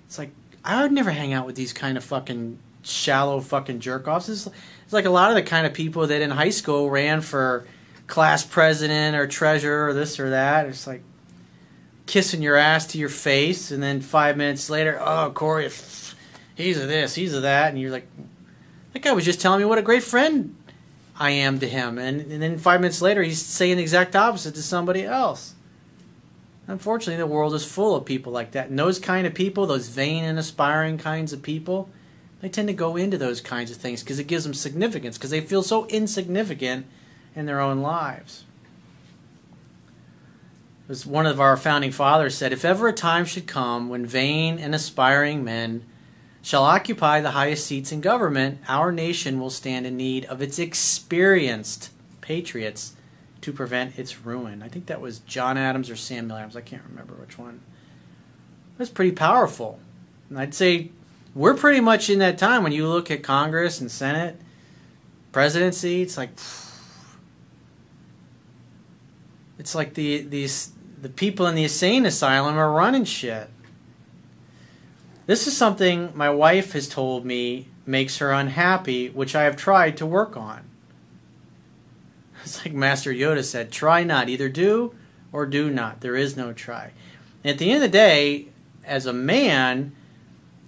it's 0.06 0.18
like 0.18 0.32
I 0.64 0.82
would 0.82 0.92
never 0.92 1.12
hang 1.12 1.34
out 1.34 1.46
with 1.46 1.56
these 1.56 1.74
kind 1.74 1.98
of 1.98 2.04
fucking 2.04 2.60
shallow 2.84 3.40
fucking 3.40 3.80
jerk 3.80 4.08
offs. 4.08 4.30
It's, 4.30 4.48
it's 4.84 4.94
like 4.94 5.06
a 5.06 5.10
lot 5.10 5.30
of 5.30 5.36
the 5.36 5.44
kind 5.44 5.66
of 5.66 5.74
people 5.74 6.08
that 6.08 6.22
in 6.22 6.32
high 6.32 6.50
school 6.50 6.90
ran 6.90 7.22
for 7.22 7.66
class 8.08 8.46
president 8.46 9.16
or 9.16 9.28
treasurer 9.28 9.88
or 9.88 9.94
this 9.94 10.20
or 10.20 10.30
that. 10.30 10.68
It's 10.68 10.86
like 10.86 11.02
kissing 12.06 12.42
your 12.42 12.56
ass 12.56 12.86
to 12.88 12.98
your 12.98 13.10
face, 13.10 13.72
and 13.72 13.82
then 13.82 14.00
five 14.02 14.38
minutes 14.38 14.70
later, 14.70 15.00
oh 15.02 15.32
Corey, 15.34 15.70
he's 16.56 16.78
a 16.78 16.86
this, 16.86 17.16
he's 17.16 17.34
a 17.34 17.42
that, 17.42 17.70
and 17.70 17.82
you're 17.82 17.92
like, 17.92 18.08
that 18.94 19.02
guy 19.02 19.12
was 19.12 19.26
just 19.26 19.42
telling 19.42 19.60
me 19.60 19.66
what 19.66 19.80
a 19.80 19.82
great 19.82 20.04
friend 20.04 20.56
I 21.20 21.32
am 21.32 21.60
to 21.60 21.68
him. 21.68 21.98
And, 21.98 22.32
and 22.32 22.42
then 22.42 22.58
five 22.60 22.80
minutes 22.80 23.02
later, 23.02 23.24
he's 23.24 23.42
saying 23.42 23.78
the 23.78 23.82
exact 23.82 24.16
opposite 24.16 24.54
to 24.56 24.62
somebody 24.62 25.04
else. 25.04 25.55
Unfortunately, 26.68 27.18
the 27.18 27.28
world 27.28 27.54
is 27.54 27.66
full 27.66 27.96
of 27.96 28.06
people 28.06 28.32
like 28.32 28.52
that. 28.52 28.70
And 28.70 28.80
those 28.80 29.00
kind 29.00 29.28
of 29.28 29.34
people, 29.34 29.68
those 29.68 29.90
vain 29.90 30.24
and 30.24 30.40
aspiring 30.40 30.98
kinds 30.98 31.32
of 31.32 31.44
people, 31.44 31.90
they 32.42 32.50
tend 32.50 32.68
to 32.68 32.74
go 32.74 32.96
into 32.96 33.18
those 33.18 33.40
kinds 33.40 33.70
of 33.72 33.78
things 33.78 34.02
because 34.02 34.20
it 34.20 34.28
gives 34.28 34.44
them 34.44 34.54
significance, 34.54 35.18
because 35.18 35.30
they 35.30 35.42
feel 35.42 35.64
so 35.64 35.86
insignificant 35.88 36.86
in 37.36 37.46
their 37.46 37.60
own 37.60 37.82
lives. 37.82 38.46
As 40.88 41.06
one 41.06 41.26
of 41.26 41.40
our 41.40 41.58
founding 41.58 41.92
fathers 41.92 42.36
said, 42.36 42.54
if 42.54 42.66
ever 42.66 42.88
a 42.88 42.94
time 42.94 43.26
should 43.26 43.48
come 43.48 43.90
when 43.90 44.06
vain 44.06 44.60
and 44.60 44.76
aspiring 44.76 45.44
men 45.44 45.84
shall 46.42 46.64
occupy 46.64 47.22
the 47.22 47.32
highest 47.32 47.66
seats 47.66 47.92
in 47.92 48.02
government, 48.02 48.60
our 48.68 48.92
nation 48.92 49.40
will 49.40 49.50
stand 49.50 49.88
in 49.88 49.98
need 49.98 50.26
of 50.26 50.44
its 50.44 50.60
experienced 50.60 51.92
patriots 52.22 52.94
to 53.46 53.54
prevent 53.54 54.00
its 54.00 54.26
ruin. 54.26 54.64
I 54.64 54.70
think 54.70 54.88
that 54.88 55.00
was 55.00 55.20
John 55.20 55.56
Adams 55.56 55.92
or 55.92 55.96
Samuel 55.96 56.38
Adams. 56.38 56.56
I 56.56 56.62
can't 56.62 56.82
remember 56.90 57.14
which 57.14 57.38
one. 57.38 57.62
That's 58.80 58.90
pretty 58.90 59.12
powerful. 59.12 59.80
And 60.32 60.40
I'd 60.40 60.56
say 60.56 60.90
we're 61.36 61.54
pretty 61.54 61.80
much 61.80 62.10
in 62.10 62.18
that 62.20 62.40
time 62.40 62.64
when 62.64 62.72
you 62.72 62.88
look 62.88 63.12
at 63.12 63.22
Congress 63.22 63.80
and 63.80 63.92
Senate, 63.92 64.42
presidency, 65.32 66.02
it's 66.02 66.18
like 66.18 66.32
it's 69.60 69.76
like 69.76 69.94
the 69.94 70.24
these 70.24 70.72
the 71.00 71.10
people 71.10 71.46
in 71.46 71.54
the 71.54 71.64
insane 71.64 72.08
asylum 72.08 72.58
are 72.58 72.72
running 72.72 73.06
shit. 73.06 73.48
This 75.28 75.46
is 75.46 75.56
something 75.56 76.12
my 76.16 76.32
wife 76.32 76.72
has 76.72 76.88
told 76.88 77.28
me 77.28 77.68
makes 77.86 78.18
her 78.18 78.32
unhappy, 78.32 79.10
which 79.10 79.36
I 79.36 79.44
have 79.44 79.56
tried 79.56 79.98
to 79.98 80.06
work 80.08 80.36
on. 80.36 80.68
It's 82.56 82.64
like 82.64 82.76
Master 82.76 83.12
Yoda 83.12 83.44
said, 83.44 83.72
try 83.72 84.04
not, 84.04 84.30
either 84.30 84.50
do 84.50 84.94
or 85.32 85.48
do 85.48 85.72
not. 85.72 86.02
There 86.02 86.16
is 86.16 86.38
no 86.38 86.54
try. 86.54 86.92
And 87.44 87.52
at 87.52 87.58
the 87.58 87.72
end 87.72 87.84
of 87.84 87.92
the 87.92 87.98
day, 87.98 88.50
as 88.86 89.08
a 89.08 89.14
man, 89.14 89.96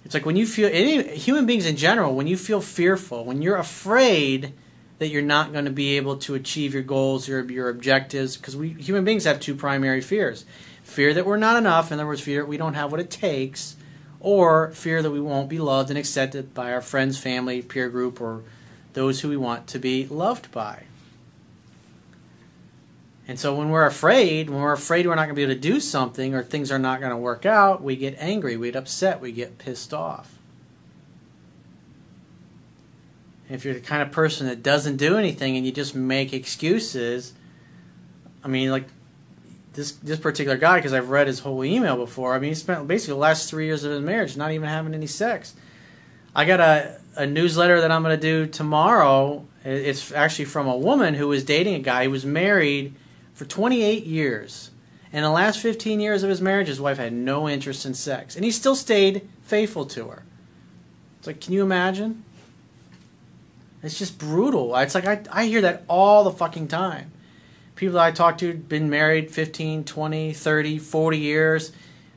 it's 0.04 0.12
like 0.12 0.26
when 0.26 0.34
you 0.34 0.44
feel 0.44 0.68
any 0.72 1.16
human 1.16 1.46
beings 1.46 1.66
in 1.66 1.76
general, 1.76 2.16
when 2.16 2.26
you 2.26 2.36
feel 2.36 2.60
fearful, 2.60 3.24
when 3.24 3.42
you're 3.42 3.56
afraid 3.56 4.54
that 4.98 5.06
you're 5.06 5.22
not 5.22 5.52
going 5.52 5.66
to 5.66 5.70
be 5.70 5.96
able 5.96 6.16
to 6.16 6.34
achieve 6.34 6.74
your 6.74 6.82
goals 6.82 7.28
or 7.28 7.44
your 7.44 7.68
objectives, 7.68 8.36
because 8.36 8.56
we 8.56 8.70
human 8.70 9.04
beings 9.04 9.22
have 9.22 9.38
two 9.38 9.54
primary 9.54 10.00
fears: 10.00 10.44
fear 10.82 11.14
that 11.14 11.26
we're 11.26 11.36
not 11.36 11.56
enough, 11.56 11.92
in 11.92 12.00
other 12.00 12.06
words, 12.08 12.20
fear 12.20 12.42
that 12.42 12.48
we 12.48 12.56
don't 12.56 12.74
have 12.74 12.90
what 12.90 13.00
it 13.00 13.10
takes, 13.10 13.76
or 14.18 14.72
fear 14.72 15.00
that 15.00 15.12
we 15.12 15.20
won't 15.20 15.48
be 15.48 15.60
loved 15.60 15.90
and 15.90 15.98
accepted 15.98 16.52
by 16.54 16.72
our 16.72 16.80
friends, 16.80 17.16
family, 17.18 17.62
peer 17.62 17.88
group, 17.88 18.20
or 18.20 18.42
those 18.94 19.20
who 19.20 19.28
we 19.28 19.36
want 19.36 19.68
to 19.68 19.78
be 19.78 20.06
loved 20.08 20.50
by. 20.50 20.82
And 23.28 23.38
so 23.38 23.54
when 23.54 23.68
we're 23.68 23.84
afraid, 23.84 24.48
when 24.48 24.60
we're 24.60 24.72
afraid 24.72 25.06
we're 25.06 25.14
not 25.14 25.26
going 25.26 25.34
to 25.34 25.34
be 25.34 25.42
able 25.42 25.54
to 25.54 25.60
do 25.60 25.80
something 25.80 26.34
or 26.34 26.42
things 26.42 26.72
are 26.72 26.78
not 26.78 26.98
going 27.00 27.10
to 27.10 27.16
work 27.16 27.44
out, 27.44 27.82
we 27.82 27.94
get 27.94 28.16
angry, 28.18 28.56
we 28.56 28.68
get 28.68 28.78
upset, 28.78 29.20
we 29.20 29.32
get 29.32 29.58
pissed 29.58 29.92
off. 29.92 30.38
If 33.50 33.66
you're 33.66 33.74
the 33.74 33.80
kind 33.80 34.00
of 34.00 34.10
person 34.10 34.46
that 34.46 34.62
doesn't 34.62 34.96
do 34.96 35.18
anything 35.18 35.56
and 35.56 35.66
you 35.66 35.72
just 35.72 35.94
make 35.94 36.32
excuses, 36.32 37.34
I 38.42 38.48
mean, 38.48 38.70
like 38.70 38.86
this 39.74 39.92
this 39.92 40.18
particular 40.18 40.56
guy, 40.56 40.78
because 40.78 40.94
I've 40.94 41.10
read 41.10 41.26
his 41.26 41.40
whole 41.40 41.64
email 41.64 41.96
before. 41.96 42.34
I 42.34 42.38
mean, 42.38 42.50
he 42.50 42.54
spent 42.54 42.86
basically 42.88 43.12
the 43.12 43.20
last 43.20 43.48
three 43.48 43.66
years 43.66 43.84
of 43.84 43.92
his 43.92 44.00
marriage 44.00 44.36
not 44.36 44.52
even 44.52 44.68
having 44.68 44.94
any 44.94 45.06
sex. 45.06 45.54
I 46.34 46.46
got 46.46 46.60
a 46.60 46.98
a 47.16 47.26
newsletter 47.26 47.80
that 47.80 47.90
I'm 47.90 48.02
going 48.02 48.18
to 48.18 48.20
do 48.20 48.46
tomorrow. 48.46 49.44
It's 49.64 50.12
actually 50.12 50.44
from 50.46 50.66
a 50.66 50.76
woman 50.76 51.14
who 51.14 51.28
was 51.28 51.44
dating 51.44 51.74
a 51.74 51.80
guy 51.80 52.04
who 52.04 52.10
was 52.10 52.24
married 52.24 52.94
for 53.38 53.44
28 53.44 54.04
years. 54.04 54.72
In 55.12 55.22
the 55.22 55.30
last 55.30 55.60
15 55.60 56.00
years 56.00 56.24
of 56.24 56.28
his 56.28 56.42
marriage, 56.42 56.66
his 56.66 56.80
wife 56.80 56.98
had 56.98 57.12
no 57.12 57.48
interest 57.48 57.86
in 57.86 57.94
sex, 57.94 58.34
and 58.34 58.44
he 58.44 58.50
still 58.50 58.74
stayed 58.74 59.28
faithful 59.42 59.86
to 59.86 60.08
her. 60.08 60.24
It's 61.18 61.28
like, 61.28 61.40
can 61.40 61.52
you 61.52 61.62
imagine? 61.62 62.24
It's 63.80 63.96
just 63.96 64.18
brutal. 64.18 64.74
It's 64.76 64.96
like 64.96 65.06
I, 65.06 65.22
I 65.30 65.46
hear 65.46 65.60
that 65.60 65.84
all 65.88 66.24
the 66.24 66.32
fucking 66.32 66.66
time. 66.66 67.12
People 67.76 67.94
that 67.94 68.06
I 68.06 68.10
talk 68.10 68.38
to 68.38 68.52
been 68.54 68.90
married 68.90 69.30
15, 69.30 69.84
20, 69.84 70.32
30, 70.32 70.78
40 70.78 71.18
years, 71.18 71.72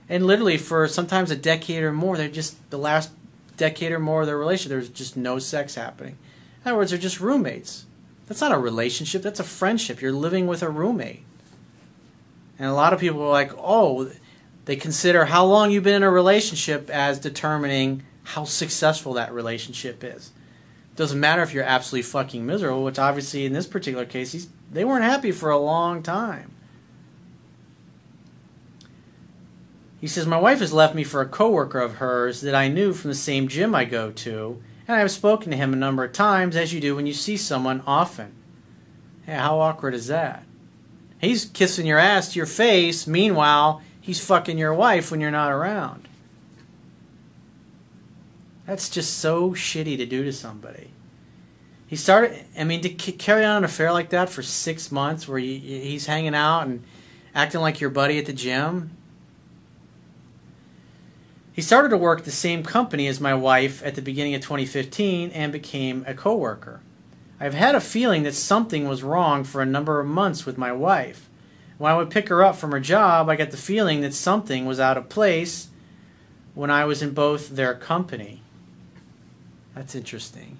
and 0.09 0.25
literally 0.25 0.57
for 0.57 0.87
sometimes 0.87 1.29
a 1.29 1.35
decade 1.35 1.83
or 1.83 1.93
more, 1.93 2.17
they're 2.17 2.29
just 2.29 2.67
the 2.71 2.79
last 2.79 3.11
decade 3.57 3.91
or 3.91 3.99
more 3.99 4.21
of 4.21 4.27
their 4.27 4.39
relationship, 4.39 4.71
there's 4.71 4.89
just 4.89 5.15
no 5.15 5.37
sex 5.37 5.75
happening. 5.75 6.17
In 6.65 6.71
other 6.71 6.77
words, 6.77 6.89
they're 6.89 6.99
just 6.99 7.19
roommates. 7.19 7.85
That's 8.31 8.39
not 8.39 8.53
a 8.53 8.57
relationship, 8.57 9.23
that's 9.23 9.41
a 9.41 9.43
friendship. 9.43 9.99
You're 9.99 10.13
living 10.13 10.47
with 10.47 10.63
a 10.63 10.69
roommate. 10.69 11.25
And 12.57 12.69
a 12.69 12.73
lot 12.73 12.93
of 12.93 13.01
people 13.01 13.21
are 13.23 13.29
like, 13.29 13.51
oh, 13.57 14.09
they 14.63 14.77
consider 14.77 15.25
how 15.25 15.43
long 15.43 15.69
you've 15.69 15.83
been 15.83 15.95
in 15.95 16.03
a 16.03 16.09
relationship 16.09 16.89
as 16.89 17.19
determining 17.19 18.03
how 18.23 18.45
successful 18.45 19.11
that 19.15 19.33
relationship 19.33 20.01
is. 20.01 20.31
It 20.91 20.95
doesn't 20.95 21.19
matter 21.19 21.43
if 21.43 21.53
you're 21.53 21.65
absolutely 21.65 22.03
fucking 22.03 22.45
miserable, 22.45 22.85
which 22.85 22.97
obviously 22.97 23.45
in 23.45 23.51
this 23.51 23.67
particular 23.67 24.05
case, 24.05 24.47
they 24.71 24.85
weren't 24.85 25.03
happy 25.03 25.33
for 25.33 25.49
a 25.49 25.57
long 25.57 26.01
time. 26.01 26.53
He 29.99 30.07
says, 30.07 30.25
My 30.25 30.39
wife 30.39 30.59
has 30.59 30.71
left 30.71 30.95
me 30.95 31.03
for 31.03 31.19
a 31.19 31.27
coworker 31.27 31.81
of 31.81 31.95
hers 31.95 32.39
that 32.39 32.55
I 32.55 32.69
knew 32.69 32.93
from 32.93 33.09
the 33.09 33.15
same 33.15 33.49
gym 33.49 33.75
I 33.75 33.83
go 33.83 34.09
to 34.09 34.63
and 34.87 34.95
I 34.95 34.99
have 34.99 35.11
spoken 35.11 35.51
to 35.51 35.57
him 35.57 35.73
a 35.73 35.77
number 35.77 36.03
of 36.03 36.13
times, 36.13 36.55
as 36.55 36.73
you 36.73 36.81
do 36.81 36.95
when 36.95 37.07
you 37.07 37.13
see 37.13 37.37
someone 37.37 37.83
often. 37.85 38.33
Hey, 39.25 39.33
how 39.33 39.59
awkward 39.59 39.93
is 39.93 40.07
that? 40.07 40.43
He's 41.19 41.45
kissing 41.45 41.85
your 41.85 41.99
ass 41.99 42.33
to 42.33 42.39
your 42.39 42.47
face, 42.47 43.05
meanwhile, 43.05 43.81
he's 43.99 44.23
fucking 44.23 44.57
your 44.57 44.73
wife 44.73 45.11
when 45.11 45.21
you're 45.21 45.31
not 45.31 45.51
around. 45.51 46.07
That's 48.65 48.89
just 48.89 49.17
so 49.19 49.51
shitty 49.51 49.97
to 49.97 50.05
do 50.05 50.23
to 50.23 50.33
somebody. 50.33 50.91
He 51.87 51.95
started, 51.95 52.45
I 52.57 52.63
mean, 52.63 52.81
to 52.81 52.89
carry 52.89 53.43
on 53.43 53.57
an 53.57 53.63
affair 53.65 53.91
like 53.91 54.11
that 54.11 54.29
for 54.29 54.41
six 54.41 54.91
months 54.91 55.27
where 55.27 55.39
he's 55.39 56.05
hanging 56.05 56.33
out 56.33 56.61
and 56.61 56.83
acting 57.35 57.61
like 57.61 57.81
your 57.81 57.89
buddy 57.89 58.17
at 58.17 58.25
the 58.25 58.33
gym, 58.33 58.91
he 61.53 61.61
started 61.61 61.89
to 61.89 61.97
work 61.97 62.19
at 62.19 62.25
the 62.25 62.31
same 62.31 62.63
company 62.63 63.07
as 63.07 63.19
my 63.19 63.33
wife 63.33 63.83
at 63.83 63.95
the 63.95 64.01
beginning 64.01 64.35
of 64.35 64.41
2015 64.41 65.31
and 65.31 65.51
became 65.51 66.05
a 66.07 66.13
coworker. 66.13 66.81
I've 67.39 67.53
had 67.53 67.75
a 67.75 67.81
feeling 67.81 68.23
that 68.23 68.35
something 68.35 68.87
was 68.87 69.03
wrong 69.03 69.43
for 69.43 69.61
a 69.61 69.65
number 69.65 69.99
of 69.99 70.07
months 70.07 70.45
with 70.45 70.57
my 70.57 70.71
wife. 70.71 71.27
When 71.77 71.91
I 71.91 71.97
would 71.97 72.11
pick 72.11 72.29
her 72.29 72.43
up 72.43 72.55
from 72.55 72.71
her 72.71 72.79
job, 72.79 73.27
I 73.27 73.35
got 73.35 73.51
the 73.51 73.57
feeling 73.57 74.01
that 74.01 74.13
something 74.13 74.65
was 74.65 74.79
out 74.79 74.97
of 74.97 75.09
place 75.09 75.67
when 76.53 76.69
I 76.69 76.85
was 76.85 77.01
in 77.01 77.13
both 77.13 77.49
their 77.49 77.73
company. 77.73 78.43
That's 79.73 79.95
interesting. 79.95 80.57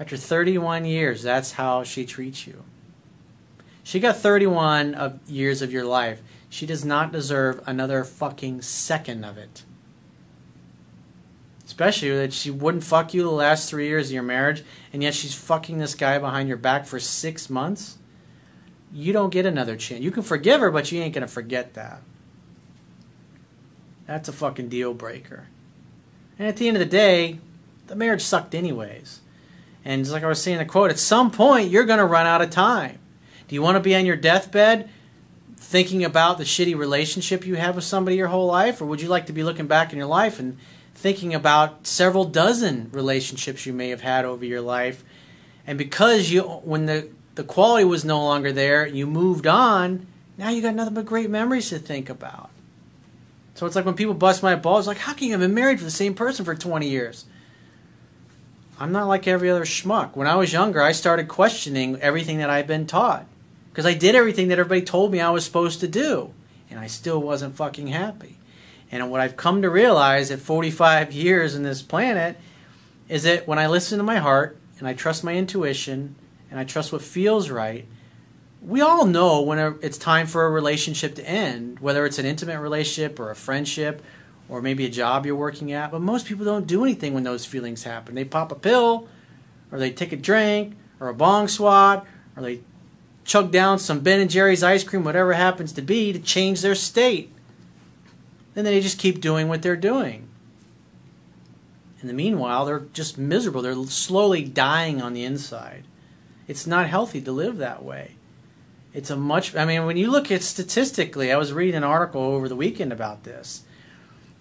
After 0.00 0.16
31 0.16 0.84
years, 0.86 1.22
that's 1.22 1.52
how 1.52 1.84
she 1.84 2.04
treats 2.04 2.46
you. 2.46 2.64
She 3.84 4.00
got 4.00 4.16
31 4.16 4.94
of 4.94 5.20
years 5.30 5.60
of 5.62 5.70
your 5.70 5.84
life. 5.84 6.22
She 6.48 6.64
does 6.64 6.84
not 6.84 7.12
deserve 7.12 7.62
another 7.66 8.02
fucking 8.02 8.62
second 8.62 9.24
of 9.24 9.36
it. 9.36 9.64
Especially 11.66 12.10
that 12.10 12.32
she 12.32 12.50
wouldn't 12.50 12.84
fuck 12.84 13.12
you 13.12 13.22
the 13.22 13.30
last 13.30 13.68
three 13.68 13.86
years 13.86 14.08
of 14.08 14.14
your 14.14 14.22
marriage, 14.22 14.64
and 14.92 15.02
yet 15.02 15.14
she's 15.14 15.34
fucking 15.34 15.78
this 15.78 15.94
guy 15.94 16.18
behind 16.18 16.48
your 16.48 16.56
back 16.56 16.86
for 16.86 16.98
six 16.98 17.50
months. 17.50 17.98
You 18.92 19.12
don't 19.12 19.30
get 19.30 19.44
another 19.44 19.76
chance. 19.76 20.02
You 20.02 20.10
can 20.10 20.22
forgive 20.22 20.60
her, 20.60 20.70
but 20.70 20.90
you 20.90 21.00
ain't 21.02 21.14
gonna 21.14 21.26
forget 21.26 21.74
that. 21.74 22.00
That's 24.06 24.28
a 24.28 24.32
fucking 24.32 24.68
deal 24.68 24.94
breaker. 24.94 25.48
And 26.38 26.48
at 26.48 26.56
the 26.56 26.68
end 26.68 26.76
of 26.76 26.80
the 26.80 26.86
day, 26.86 27.38
the 27.86 27.96
marriage 27.96 28.22
sucked 28.22 28.54
anyways. 28.54 29.20
And 29.84 30.04
just 30.04 30.12
like 30.12 30.22
I 30.22 30.28
was 30.28 30.42
saying 30.42 30.58
in 30.58 30.66
the 30.66 30.70
quote, 30.70 30.90
at 30.90 30.98
some 30.98 31.30
point 31.30 31.70
you're 31.70 31.84
gonna 31.84 32.06
run 32.06 32.26
out 32.26 32.40
of 32.40 32.50
time. 32.50 32.98
Do 33.54 33.56
you 33.56 33.62
want 33.62 33.76
to 33.76 33.80
be 33.80 33.94
on 33.94 34.04
your 34.04 34.16
deathbed 34.16 34.90
thinking 35.56 36.04
about 36.04 36.38
the 36.38 36.44
shitty 36.44 36.76
relationship 36.76 37.46
you 37.46 37.54
have 37.54 37.76
with 37.76 37.84
somebody 37.84 38.16
your 38.16 38.26
whole 38.26 38.48
life, 38.48 38.80
or 38.80 38.86
would 38.86 39.00
you 39.00 39.06
like 39.06 39.26
to 39.26 39.32
be 39.32 39.44
looking 39.44 39.68
back 39.68 39.92
in 39.92 39.96
your 39.96 40.08
life 40.08 40.40
and 40.40 40.58
thinking 40.92 41.32
about 41.32 41.86
several 41.86 42.24
dozen 42.24 42.90
relationships 42.90 43.64
you 43.64 43.72
may 43.72 43.90
have 43.90 44.00
had 44.00 44.24
over 44.24 44.44
your 44.44 44.60
life, 44.60 45.04
and 45.68 45.78
because 45.78 46.32
you 46.32 46.42
when 46.42 46.86
the 46.86 47.08
the 47.36 47.44
quality 47.44 47.84
was 47.84 48.04
no 48.04 48.18
longer 48.18 48.50
there, 48.50 48.88
you 48.88 49.06
moved 49.06 49.46
on. 49.46 50.08
Now 50.36 50.48
you 50.48 50.60
got 50.60 50.74
nothing 50.74 50.94
but 50.94 51.06
great 51.06 51.30
memories 51.30 51.68
to 51.68 51.78
think 51.78 52.10
about. 52.10 52.50
So 53.54 53.66
it's 53.66 53.76
like 53.76 53.84
when 53.84 53.94
people 53.94 54.14
bust 54.14 54.42
my 54.42 54.56
balls, 54.56 54.88
like, 54.88 54.98
how 54.98 55.12
can 55.12 55.28
you 55.28 55.34
have 55.34 55.40
been 55.40 55.54
married 55.54 55.78
to 55.78 55.84
the 55.84 55.92
same 55.92 56.14
person 56.14 56.44
for 56.44 56.56
20 56.56 56.88
years? 56.88 57.24
I'm 58.80 58.90
not 58.90 59.06
like 59.06 59.28
every 59.28 59.48
other 59.48 59.64
schmuck. 59.64 60.16
When 60.16 60.26
I 60.26 60.34
was 60.34 60.52
younger, 60.52 60.82
I 60.82 60.90
started 60.90 61.28
questioning 61.28 62.00
everything 62.00 62.38
that 62.38 62.50
I'd 62.50 62.66
been 62.66 62.88
taught 62.88 63.28
because 63.74 63.86
I 63.86 63.94
did 63.94 64.14
everything 64.14 64.46
that 64.48 64.60
everybody 64.60 64.82
told 64.82 65.10
me 65.10 65.20
I 65.20 65.30
was 65.30 65.44
supposed 65.44 65.80
to 65.80 65.88
do, 65.88 66.32
and 66.70 66.78
I 66.78 66.86
still 66.86 67.20
wasn't 67.20 67.56
fucking 67.56 67.88
happy. 67.88 68.38
And 68.92 69.10
what 69.10 69.20
I've 69.20 69.36
come 69.36 69.62
to 69.62 69.68
realize 69.68 70.30
at 70.30 70.38
45 70.38 71.10
years 71.10 71.56
in 71.56 71.64
this 71.64 71.82
planet 71.82 72.38
is 73.08 73.24
that 73.24 73.48
when 73.48 73.58
I 73.58 73.66
listen 73.66 73.98
to 73.98 74.04
my 74.04 74.18
heart 74.18 74.56
and 74.78 74.86
I 74.86 74.94
trust 74.94 75.24
my 75.24 75.34
intuition 75.34 76.14
and 76.52 76.60
I 76.60 76.62
trust 76.62 76.92
what 76.92 77.02
feels 77.02 77.50
right, 77.50 77.88
we 78.62 78.80
all 78.80 79.06
know 79.06 79.42
when 79.42 79.58
it's 79.82 79.98
time 79.98 80.28
for 80.28 80.46
a 80.46 80.50
relationship 80.50 81.16
to 81.16 81.28
end, 81.28 81.80
whether 81.80 82.06
it's 82.06 82.20
an 82.20 82.26
intimate 82.26 82.60
relationship 82.60 83.18
or 83.18 83.32
a 83.32 83.36
friendship 83.36 84.04
or 84.48 84.62
maybe 84.62 84.86
a 84.86 84.90
job 84.90 85.26
you're 85.26 85.34
working 85.34 85.72
at. 85.72 85.90
But 85.90 86.00
most 86.00 86.26
people 86.26 86.44
don't 86.44 86.68
do 86.68 86.84
anything 86.84 87.12
when 87.12 87.24
those 87.24 87.44
feelings 87.44 87.82
happen. 87.82 88.14
They 88.14 88.24
pop 88.24 88.52
a 88.52 88.54
pill, 88.54 89.08
or 89.72 89.80
they 89.80 89.90
take 89.90 90.12
a 90.12 90.16
drink, 90.16 90.76
or 91.00 91.08
a 91.08 91.14
bong 91.14 91.48
swat, 91.48 92.06
or 92.36 92.42
they 92.44 92.60
chug 93.24 93.50
down 93.50 93.78
some 93.78 94.00
Ben 94.00 94.20
and 94.20 94.30
Jerry's 94.30 94.62
ice 94.62 94.84
cream, 94.84 95.04
whatever 95.04 95.32
happens 95.32 95.72
to 95.72 95.82
be, 95.82 96.12
to 96.12 96.18
change 96.18 96.60
their 96.60 96.74
state. 96.74 97.32
And 98.54 98.66
then 98.66 98.74
they 98.74 98.80
just 98.80 98.98
keep 98.98 99.20
doing 99.20 99.48
what 99.48 99.62
they're 99.62 99.76
doing. 99.76 100.28
In 102.00 102.08
the 102.08 102.14
meanwhile, 102.14 102.66
they're 102.66 102.86
just 102.92 103.16
miserable. 103.16 103.62
They're 103.62 103.82
slowly 103.86 104.44
dying 104.44 105.00
on 105.00 105.14
the 105.14 105.24
inside. 105.24 105.84
It's 106.46 106.66
not 106.66 106.88
healthy 106.88 107.20
to 107.22 107.32
live 107.32 107.56
that 107.56 107.82
way. 107.82 108.16
It's 108.92 109.10
a 109.10 109.16
much. 109.16 109.56
I 109.56 109.64
mean, 109.64 109.86
when 109.86 109.96
you 109.96 110.10
look 110.10 110.30
at 110.30 110.42
statistically, 110.42 111.32
I 111.32 111.36
was 111.36 111.52
reading 111.52 111.74
an 111.74 111.84
article 111.84 112.20
over 112.20 112.48
the 112.48 112.54
weekend 112.54 112.92
about 112.92 113.24
this. 113.24 113.62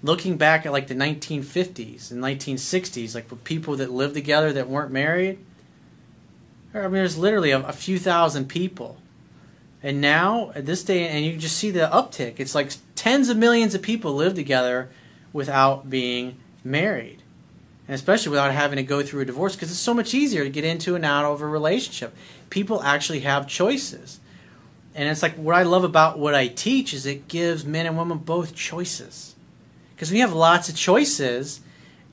Looking 0.03 0.37
back 0.37 0.65
at 0.65 0.73
like 0.73 0.87
the 0.87 0.93
1950s 0.93 2.11
and 2.11 2.21
1960s, 2.21 3.15
like 3.15 3.29
for 3.29 3.37
people 3.37 3.77
that 3.77 3.89
lived 3.89 4.13
together 4.13 4.51
that 4.53 4.69
weren't 4.69 4.91
married, 4.91 5.39
I 6.73 6.81
mean, 6.83 6.93
there's 6.93 7.17
literally 7.17 7.51
a, 7.51 7.59
a 7.59 7.73
few 7.73 7.99
thousand 7.99 8.47
people. 8.47 8.97
And 9.81 9.99
now, 9.99 10.51
at 10.55 10.65
this 10.65 10.83
day, 10.83 11.07
and 11.09 11.25
you 11.25 11.35
just 11.35 11.57
see 11.57 11.69
the 11.69 11.89
uptick. 11.91 12.35
It's 12.37 12.55
like 12.55 12.71
tens 12.95 13.29
of 13.29 13.37
millions 13.37 13.75
of 13.75 13.81
people 13.81 14.13
live 14.13 14.33
together 14.33 14.89
without 15.33 15.89
being 15.89 16.37
married. 16.63 17.21
And 17.87 17.95
especially 17.95 18.29
without 18.29 18.53
having 18.53 18.77
to 18.77 18.83
go 18.83 19.03
through 19.03 19.21
a 19.21 19.25
divorce 19.25 19.55
because 19.55 19.69
it's 19.69 19.79
so 19.79 19.93
much 19.93 20.13
easier 20.13 20.43
to 20.43 20.49
get 20.49 20.63
into 20.63 20.95
and 20.95 21.03
out 21.03 21.25
of 21.25 21.41
a 21.41 21.47
relationship. 21.47 22.15
People 22.49 22.81
actually 22.81 23.19
have 23.21 23.45
choices. 23.45 24.21
And 24.95 25.09
it's 25.09 25.21
like 25.21 25.35
what 25.35 25.55
I 25.55 25.63
love 25.63 25.83
about 25.83 26.17
what 26.17 26.33
I 26.33 26.47
teach 26.47 26.93
is 26.93 27.05
it 27.05 27.27
gives 27.27 27.65
men 27.65 27.85
and 27.85 27.97
women 27.97 28.19
both 28.19 28.55
choices. 28.55 29.35
Because 29.95 30.09
when 30.09 30.17
you 30.17 30.25
have 30.25 30.33
lots 30.33 30.69
of 30.69 30.75
choices 30.75 31.59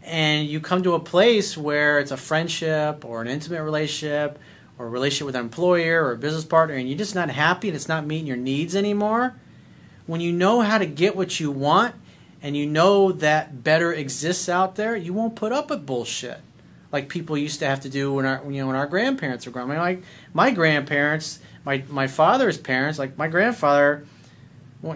and 0.02 0.49
you 0.49 0.61
come 0.61 0.83
to 0.83 0.95
a 0.95 1.00
place 1.00 1.57
where 1.57 2.00
it's 2.00 2.11
a 2.11 2.17
friendship 2.17 3.05
or 3.05 3.21
an 3.21 3.29
intimate 3.29 3.62
relationship 3.62 4.38
or 4.80 4.88
relationship 4.88 5.26
with 5.26 5.37
an 5.37 5.42
employer 5.42 6.02
or 6.02 6.12
a 6.12 6.16
business 6.16 6.44
partner 6.44 6.75
and 6.75 6.88
you're 6.88 6.96
just 6.96 7.14
not 7.14 7.28
happy 7.28 7.68
and 7.68 7.76
it's 7.76 7.88
not 7.88 8.06
meeting 8.06 8.26
your 8.26 8.37
needs 8.37 8.75
anymore, 8.75 9.34
when 10.06 10.22
you 10.22 10.32
know 10.32 10.62
how 10.62 10.78
to 10.78 10.87
get 10.87 11.14
what 11.14 11.38
you 11.38 11.50
want 11.50 11.94
and 12.42 12.56
you 12.56 12.66
know 12.66 13.12
that 13.12 13.62
better 13.62 13.92
exists 13.92 14.49
out 14.49 14.76
there, 14.76 14.96
you 14.96 15.12
won't 15.12 15.37
put 15.37 15.52
up 15.52 15.68
with 15.68 15.84
bullshit 15.84 16.40
like 16.92 17.10
people 17.10 17.37
used 17.37 17.58
to 17.58 17.66
have 17.66 17.80
to 17.80 17.90
do 17.90 18.12
when 18.14 18.25
our 18.25 18.42
you 18.50 18.60
know 18.60 18.66
when 18.66 18.75
our 18.75 18.87
grandparents 18.87 19.44
were 19.44 19.52
growing. 19.52 19.70
I 19.70 19.75
mean, 19.75 19.80
like 19.80 20.02
my 20.32 20.50
grandparents, 20.50 21.40
my 21.64 21.84
my 21.88 22.06
father's 22.06 22.56
parents, 22.56 22.99
like 22.99 23.18
my 23.18 23.28
grandfather, 23.28 24.06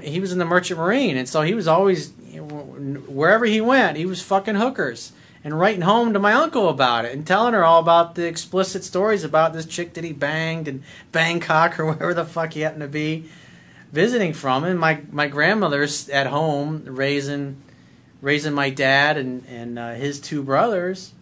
he 0.01 0.19
was 0.19 0.33
in 0.33 0.39
the 0.39 0.45
Merchant 0.47 0.81
Marine, 0.81 1.17
and 1.19 1.29
so 1.29 1.43
he 1.43 1.55
was 1.55 1.69
always 1.69 2.11
wherever 2.11 3.45
he 3.45 3.61
went, 3.61 3.97
he 3.97 4.07
was 4.07 4.23
fucking 4.23 4.57
hookers 4.57 5.13
and 5.45 5.61
writing 5.61 5.83
home 5.83 6.15
to 6.15 6.19
my 6.19 6.33
uncle 6.33 6.71
about 6.71 7.05
it 7.05 7.13
and 7.13 7.27
telling 7.27 7.53
her 7.53 7.63
all 7.63 7.79
about 7.79 8.15
the 8.15 8.27
explicit 8.27 8.83
stories 8.83 9.23
about 9.23 9.53
this 9.53 9.67
chick 9.67 9.93
that 9.93 10.03
he 10.03 10.13
banged 10.13 10.67
in 10.67 10.83
Bangkok 11.13 11.79
or 11.79 11.85
wherever 11.93 12.15
the 12.15 12.25
fuck 12.25 12.55
he 12.55 12.61
happened 12.61 12.81
to 12.81 12.89
be 12.89 13.27
visiting 13.93 14.33
from. 14.33 14.65
And 14.65 14.81
my 14.81 15.03
my 15.13 15.29
grandmother's 15.29 16.09
at 16.09 16.27
home 16.27 16.85
raising 16.87 17.63
raising 18.23 18.55
my 18.55 18.71
dad 18.71 19.19
and 19.19 19.45
and 19.47 19.79
uh, 19.79 19.93
his 19.93 20.19
two 20.19 20.43
brothers, 20.43 21.13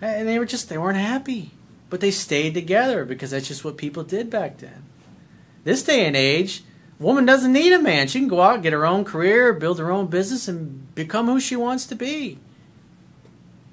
and 0.00 0.26
they 0.26 0.38
were 0.38 0.46
just 0.46 0.70
they 0.70 0.78
weren't 0.78 0.98
happy, 0.98 1.50
but 1.90 2.00
they 2.00 2.10
stayed 2.10 2.54
together 2.54 3.04
because 3.04 3.30
that's 3.30 3.46
just 3.48 3.64
what 3.64 3.76
people 3.76 4.02
did 4.02 4.30
back 4.30 4.56
then. 4.58 4.84
This 5.64 5.82
day 5.82 6.06
and 6.06 6.16
age, 6.16 6.62
woman 6.98 7.24
doesn't 7.24 7.52
need 7.52 7.72
a 7.72 7.78
man. 7.78 8.08
She 8.08 8.18
can 8.18 8.28
go 8.28 8.40
out, 8.40 8.62
get 8.62 8.72
her 8.72 8.86
own 8.86 9.04
career, 9.04 9.52
build 9.52 9.78
her 9.78 9.90
own 9.90 10.06
business, 10.06 10.48
and 10.48 10.94
become 10.94 11.26
who 11.26 11.40
she 11.40 11.56
wants 11.56 11.86
to 11.86 11.94
be. 11.94 12.38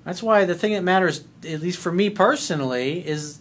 That's 0.03 0.21
why 0.21 0.45
the 0.45 0.55
thing 0.55 0.73
that 0.73 0.83
matters, 0.83 1.23
at 1.43 1.61
least 1.61 1.79
for 1.79 1.91
me 1.91 2.09
personally, 2.09 3.05
is 3.05 3.39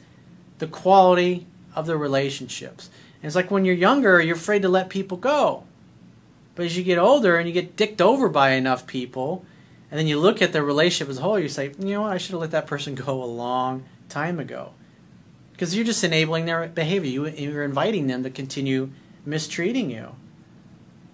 the 0.58 0.66
quality 0.66 1.46
of 1.74 1.86
the 1.86 1.96
relationships. 1.96 2.88
And 3.16 3.26
it's 3.26 3.36
like 3.36 3.50
when 3.50 3.64
you're 3.64 3.74
younger, 3.74 4.20
you're 4.20 4.36
afraid 4.36 4.62
to 4.62 4.68
let 4.68 4.88
people 4.88 5.18
go. 5.18 5.64
But 6.54 6.66
as 6.66 6.76
you 6.76 6.84
get 6.84 6.98
older 6.98 7.36
and 7.36 7.46
you 7.48 7.52
get 7.52 7.76
dicked 7.76 8.00
over 8.00 8.28
by 8.28 8.50
enough 8.50 8.86
people, 8.86 9.44
and 9.90 9.98
then 9.98 10.06
you 10.06 10.18
look 10.18 10.40
at 10.40 10.52
the 10.52 10.62
relationship 10.62 11.10
as 11.10 11.18
a 11.18 11.22
whole, 11.22 11.38
you 11.38 11.48
say, 11.48 11.72
you 11.78 11.94
know 11.94 12.02
what, 12.02 12.12
I 12.12 12.18
should 12.18 12.32
have 12.32 12.40
let 12.40 12.52
that 12.52 12.66
person 12.66 12.94
go 12.94 13.22
a 13.22 13.26
long 13.26 13.84
time 14.08 14.40
ago. 14.40 14.72
Because 15.52 15.76
you're 15.76 15.84
just 15.84 16.02
enabling 16.02 16.46
their 16.46 16.66
behavior. 16.66 17.28
You, 17.28 17.56
are 17.56 17.62
inviting 17.62 18.06
them 18.06 18.22
to 18.24 18.30
continue 18.30 18.90
mistreating 19.24 19.90
you. 19.90 20.14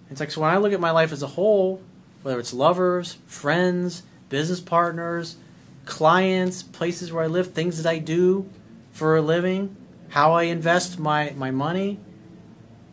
It's 0.09 0.19
like, 0.19 0.31
so 0.31 0.41
when 0.41 0.51
I 0.51 0.57
look 0.57 0.73
at 0.73 0.79
my 0.79 0.91
life 0.91 1.11
as 1.11 1.23
a 1.23 1.27
whole, 1.27 1.81
whether 2.21 2.39
it's 2.39 2.53
lovers, 2.53 3.17
friends, 3.25 4.03
business 4.29 4.59
partners, 4.59 5.37
clients, 5.85 6.63
places 6.63 7.11
where 7.11 7.23
I 7.23 7.27
live, 7.27 7.53
things 7.53 7.81
that 7.81 7.89
I 7.89 7.97
do 7.97 8.49
for 8.91 9.15
a 9.15 9.21
living, 9.21 9.75
how 10.09 10.33
I 10.33 10.43
invest 10.43 10.99
my, 10.99 11.33
my 11.37 11.51
money, 11.51 11.99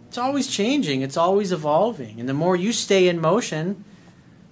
it's 0.09 0.19
always 0.19 0.47
changing, 0.47 1.03
it's 1.03 1.17
always 1.17 1.53
evolving. 1.53 2.19
And 2.19 2.29
the 2.29 2.35
more 2.35 2.57
you 2.57 2.73
stay 2.73 3.09
in 3.09 3.21
motion, 3.21 3.85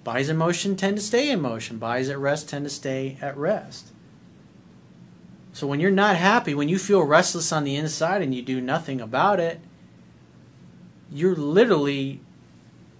bodies 0.03 0.29
in 0.29 0.37
motion 0.37 0.75
tend 0.75 0.97
to 0.97 1.03
stay 1.03 1.31
in 1.31 1.41
motion, 1.41 1.77
bodies 1.77 2.09
at 2.09 2.19
rest 2.19 2.49
tend 2.49 2.65
to 2.65 2.69
stay 2.69 3.17
at 3.21 3.35
rest. 3.35 3.91
So 5.53 5.65
when 5.65 5.79
you're 5.79 5.89
not 5.89 6.17
happy, 6.17 6.53
when 6.53 6.69
you 6.69 6.77
feel 6.77 7.01
restless 7.01 7.51
on 7.51 7.63
the 7.63 7.75
inside 7.75 8.21
and 8.21 8.35
you 8.35 8.43
do 8.43 8.61
nothing 8.61 9.01
about 9.01 9.39
it, 9.39 9.59
you're 11.11 11.35
literally 11.35 12.19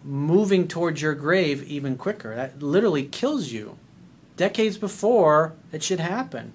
moving 0.04 0.68
towards 0.68 1.02
your 1.02 1.14
grave 1.14 1.64
even 1.64 1.98
quicker. 1.98 2.36
That 2.36 2.62
literally 2.62 3.04
kills 3.04 3.52
you. 3.52 3.78
Decades 4.36 4.78
before 4.78 5.54
it 5.72 5.84
should 5.84 6.00
happen. 6.00 6.54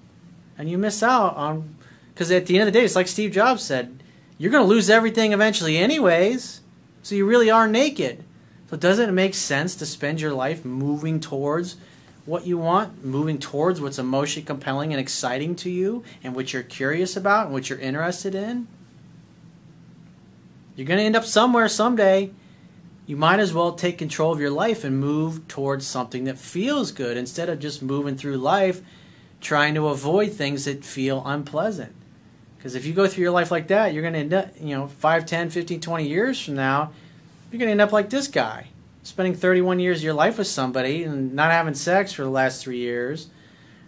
And 0.57 0.69
you 0.69 0.77
miss 0.77 1.03
out 1.03 1.35
on, 1.35 1.75
because 2.13 2.31
at 2.31 2.45
the 2.45 2.57
end 2.57 2.67
of 2.67 2.73
the 2.73 2.79
day, 2.79 2.85
it's 2.85 2.95
like 2.95 3.07
Steve 3.07 3.31
Jobs 3.31 3.63
said, 3.63 4.01
you're 4.37 4.51
going 4.51 4.63
to 4.63 4.69
lose 4.69 4.89
everything 4.89 5.33
eventually, 5.33 5.77
anyways. 5.77 6.61
So 7.01 7.15
you 7.15 7.25
really 7.25 7.51
are 7.51 7.67
naked. 7.67 8.23
So 8.69 8.77
doesn't 8.77 9.09
it 9.09 9.13
make 9.13 9.35
sense 9.35 9.75
to 9.75 9.85
spend 9.85 10.21
your 10.21 10.33
life 10.33 10.65
moving 10.65 11.19
towards 11.19 11.75
what 12.25 12.47
you 12.47 12.57
want, 12.57 13.03
moving 13.03 13.37
towards 13.37 13.81
what's 13.81 13.99
emotionally 13.99 14.45
compelling 14.45 14.93
and 14.93 14.99
exciting 14.99 15.55
to 15.57 15.69
you, 15.69 16.03
and 16.23 16.33
what 16.33 16.53
you're 16.53 16.63
curious 16.63 17.17
about 17.17 17.45
and 17.45 17.53
what 17.53 17.69
you're 17.69 17.79
interested 17.79 18.33
in? 18.33 18.67
You're 20.75 20.87
going 20.87 20.99
to 20.99 21.05
end 21.05 21.15
up 21.15 21.25
somewhere 21.25 21.67
someday. 21.67 22.31
You 23.05 23.17
might 23.17 23.39
as 23.39 23.53
well 23.53 23.73
take 23.73 23.97
control 23.97 24.31
of 24.31 24.39
your 24.39 24.49
life 24.49 24.83
and 24.83 24.99
move 24.99 25.47
towards 25.47 25.85
something 25.85 26.23
that 26.23 26.39
feels 26.39 26.91
good 26.91 27.17
instead 27.17 27.49
of 27.49 27.59
just 27.59 27.81
moving 27.81 28.15
through 28.15 28.37
life 28.37 28.81
trying 29.43 29.75
to 29.75 29.89
avoid 29.89 30.31
things 30.31 30.65
that 30.65 30.83
feel 30.83 31.21
unpleasant. 31.25 31.93
Because 32.57 32.75
if 32.75 32.85
you 32.85 32.93
go 32.93 33.07
through 33.07 33.23
your 33.23 33.31
life 33.31 33.51
like 33.51 33.67
that, 33.67 33.93
you're 33.93 34.01
going 34.01 34.13
to 34.13 34.19
end 34.19 34.33
up, 34.33 34.51
you 34.59 34.75
know, 34.75 34.87
5, 34.87 35.25
10, 35.25 35.49
15, 35.49 35.81
20 35.81 36.07
years 36.07 36.43
from 36.43 36.55
now, 36.55 36.93
you're 37.51 37.59
going 37.59 37.67
to 37.67 37.73
end 37.73 37.81
up 37.81 37.91
like 37.91 38.09
this 38.09 38.27
guy, 38.27 38.69
spending 39.03 39.35
31 39.35 39.79
years 39.79 39.97
of 39.97 40.03
your 40.05 40.13
life 40.13 40.37
with 40.37 40.47
somebody 40.47 41.03
and 41.03 41.33
not 41.33 41.51
having 41.51 41.73
sex 41.75 42.13
for 42.13 42.23
the 42.23 42.29
last 42.29 42.63
three 42.63 42.77
years. 42.77 43.27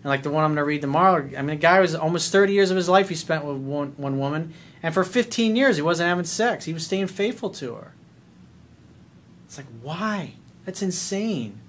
And 0.06 0.12
like 0.12 0.22
the 0.22 0.30
one 0.30 0.44
I'm 0.44 0.52
going 0.52 0.58
to 0.58 0.66
read 0.66 0.82
tomorrow, 0.82 1.28
I 1.36 1.42
mean, 1.42 1.48
the 1.48 1.56
guy 1.56 1.80
was 1.80 1.96
almost 1.96 2.32
30 2.32 2.54
years 2.54 2.70
of 2.70 2.78
his 2.78 2.88
life 2.88 3.10
he 3.10 3.16
spent 3.16 3.44
with 3.44 3.58
one, 3.58 3.96
one 3.98 4.20
woman, 4.20 4.54
and 4.84 4.94
for 4.94 5.04
15 5.04 5.56
years, 5.56 5.78
he 5.78 5.82
wasn't 5.82 6.10
having 6.10 6.26
sex. 6.26 6.66
He 6.66 6.74
was 6.74 6.86
staying 6.86 7.08
faithful 7.08 7.50
to 7.50 7.74
her. 7.74 7.94
It's 9.48 9.58
like, 9.58 9.66
why? 9.82 10.34
That's 10.64 10.84
insane. 10.84 11.60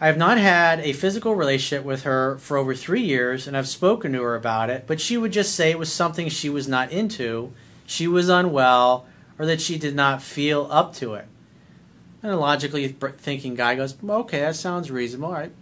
I 0.00 0.06
have 0.06 0.16
not 0.16 0.38
had 0.38 0.78
a 0.78 0.92
physical 0.92 1.34
relationship 1.34 1.84
with 1.84 2.04
her 2.04 2.38
for 2.38 2.56
over 2.56 2.72
three 2.72 3.02
years, 3.02 3.48
and 3.48 3.56
I've 3.56 3.66
spoken 3.66 4.12
to 4.12 4.22
her 4.22 4.36
about 4.36 4.70
it, 4.70 4.84
but 4.86 5.00
she 5.00 5.16
would 5.16 5.32
just 5.32 5.52
say 5.56 5.72
it 5.72 5.80
was 5.80 5.92
something 5.92 6.28
she 6.28 6.48
was 6.48 6.68
not 6.68 6.92
into, 6.92 7.52
she 7.86 8.06
was 8.06 8.28
unwell, 8.28 9.08
or 9.36 9.46
that 9.46 9.60
she 9.60 9.78
did 9.78 9.96
not 9.96 10.22
feel 10.22 10.68
up 10.70 10.94
to 10.94 11.14
it. 11.14 11.26
And 12.22 12.32
a 12.32 12.36
logically 12.36 12.88
thinking 12.88 13.54
guy 13.54 13.74
goes, 13.74 13.96
okay, 14.02 14.40
that 14.40 14.56
sounds 14.56 14.90
reasonable. 14.90 15.28
All 15.28 15.34
right. 15.34 15.52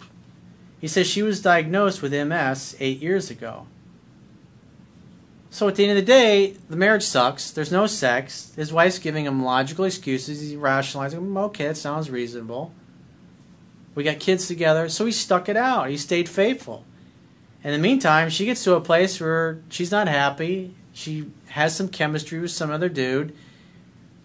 He 0.81 0.89
says 0.89 1.07
she 1.07 1.23
was 1.23 1.43
diagnosed 1.43 2.03
with 2.03 2.13
MS 2.13 2.77
eight 2.81 3.01
years 3.01 3.31
ago. 3.31 3.67
So 5.51 5.69
at 5.69 5.77
the 5.77 5.85
end 5.85 5.97
of 5.97 6.05
the 6.05 6.13
day, 6.13 6.57
the 6.69 6.77
marriage 6.77 7.05
sucks. 7.05 7.51
There's 7.51 7.71
no 7.71 7.87
sex. 7.87 8.53
His 8.57 8.73
wife's 8.73 8.99
giving 8.99 9.25
him 9.25 9.45
logical 9.45 9.85
excuses. 9.85 10.41
He's 10.41 10.57
rationalizing. 10.57 11.37
Okay, 11.37 11.67
it 11.67 11.77
sounds 11.77 12.11
reasonable. 12.11 12.73
We 13.95 14.03
got 14.03 14.19
kids 14.19 14.49
together, 14.49 14.89
so 14.89 15.07
he 15.07 15.13
stuck 15.13 15.49
it 15.49 15.57
out. 15.57 15.91
He 15.91 15.97
stayed 15.97 16.29
faithful. 16.29 16.85
In 17.63 17.71
the 17.71 17.79
meantime, 17.79 18.29
she 18.29 18.45
gets 18.45 18.65
to 18.65 18.75
a 18.75 18.81
place 18.81 19.21
where 19.21 19.61
she's 19.69 19.93
not 19.93 20.09
happy. 20.09 20.75
She 20.93 21.31
has 21.51 21.77
some 21.77 21.89
chemistry 21.89 22.41
with 22.41 22.51
some 22.51 22.71
other 22.71 22.89
dude, 22.89 23.35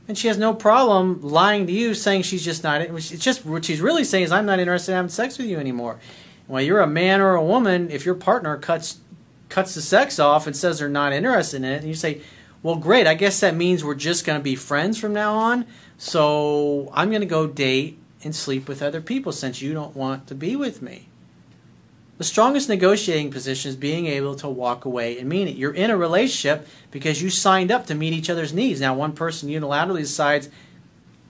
and 0.10 0.18
she 0.18 0.28
has 0.28 0.38
no 0.38 0.54
problem 0.54 1.22
lying 1.22 1.68
to 1.68 1.72
you, 1.72 1.94
saying 1.94 2.24
she's 2.24 2.44
just 2.44 2.64
not. 2.64 2.82
It's 2.82 3.10
just 3.10 3.46
what 3.46 3.64
she's 3.64 3.80
really 3.80 4.04
saying 4.04 4.26
is, 4.26 4.32
"I'm 4.32 4.46
not 4.46 4.60
interested 4.60 4.92
in 4.92 4.96
having 4.98 5.10
sex 5.10 5.38
with 5.38 5.48
you 5.48 5.58
anymore." 5.58 6.00
Well, 6.48 6.64
you're 6.64 6.82
a 6.82 6.88
man 6.88 7.22
or 7.22 7.36
a 7.36 7.44
woman. 7.44 7.90
If 7.92 8.06
your 8.06 8.16
partner 8.16 8.58
cuts 8.58 8.98
cuts 9.50 9.76
the 9.76 9.82
sex 9.82 10.20
off 10.20 10.48
and 10.48 10.56
says 10.56 10.80
they're 10.80 10.90
not 10.90 11.14
interested 11.14 11.58
in 11.58 11.66
it, 11.66 11.82
and 11.82 11.88
you 11.88 11.96
say, 11.96 12.22
well, 12.62 12.76
great, 12.76 13.08
I 13.08 13.14
guess 13.14 13.40
that 13.40 13.56
means 13.56 13.84
we're 13.84 13.96
just 13.96 14.26
going 14.26 14.40
to 14.40 14.44
be 14.44 14.56
friends 14.56 15.00
from 15.00 15.14
now 15.14 15.36
on. 15.36 15.66
So 15.98 16.90
I'm 16.94 17.10
going 17.10 17.22
to 17.22 17.28
go 17.28 17.48
date 17.48 18.00
and 18.24 18.36
sleep 18.36 18.68
with 18.68 18.82
other 18.82 19.02
people 19.02 19.32
since 19.32 19.62
you 19.62 19.74
don't 19.74 19.96
want 19.96 20.28
to 20.28 20.36
be 20.36 20.56
with 20.56 20.82
me. 20.82 21.09
The 22.20 22.24
strongest 22.24 22.70
negotiating 22.70 23.32
position 23.32 23.70
is 23.70 23.76
being 23.76 24.06
able 24.06 24.36
to 24.36 24.48
walk 24.48 24.86
away 24.86 25.18
and 25.18 25.28
mean 25.28 25.48
it. 25.48 25.56
You're 25.56 25.74
in 25.74 25.90
a 25.90 25.98
relationship 25.98 26.68
because 26.92 27.24
you 27.24 27.32
signed 27.32 27.72
up 27.72 27.88
to 27.88 27.96
meet 27.96 28.14
each 28.14 28.30
other's 28.30 28.54
needs. 28.54 28.80
Now, 28.80 28.94
one 28.94 29.14
person 29.14 29.50
unilaterally 29.50 30.02
decides, 30.02 30.50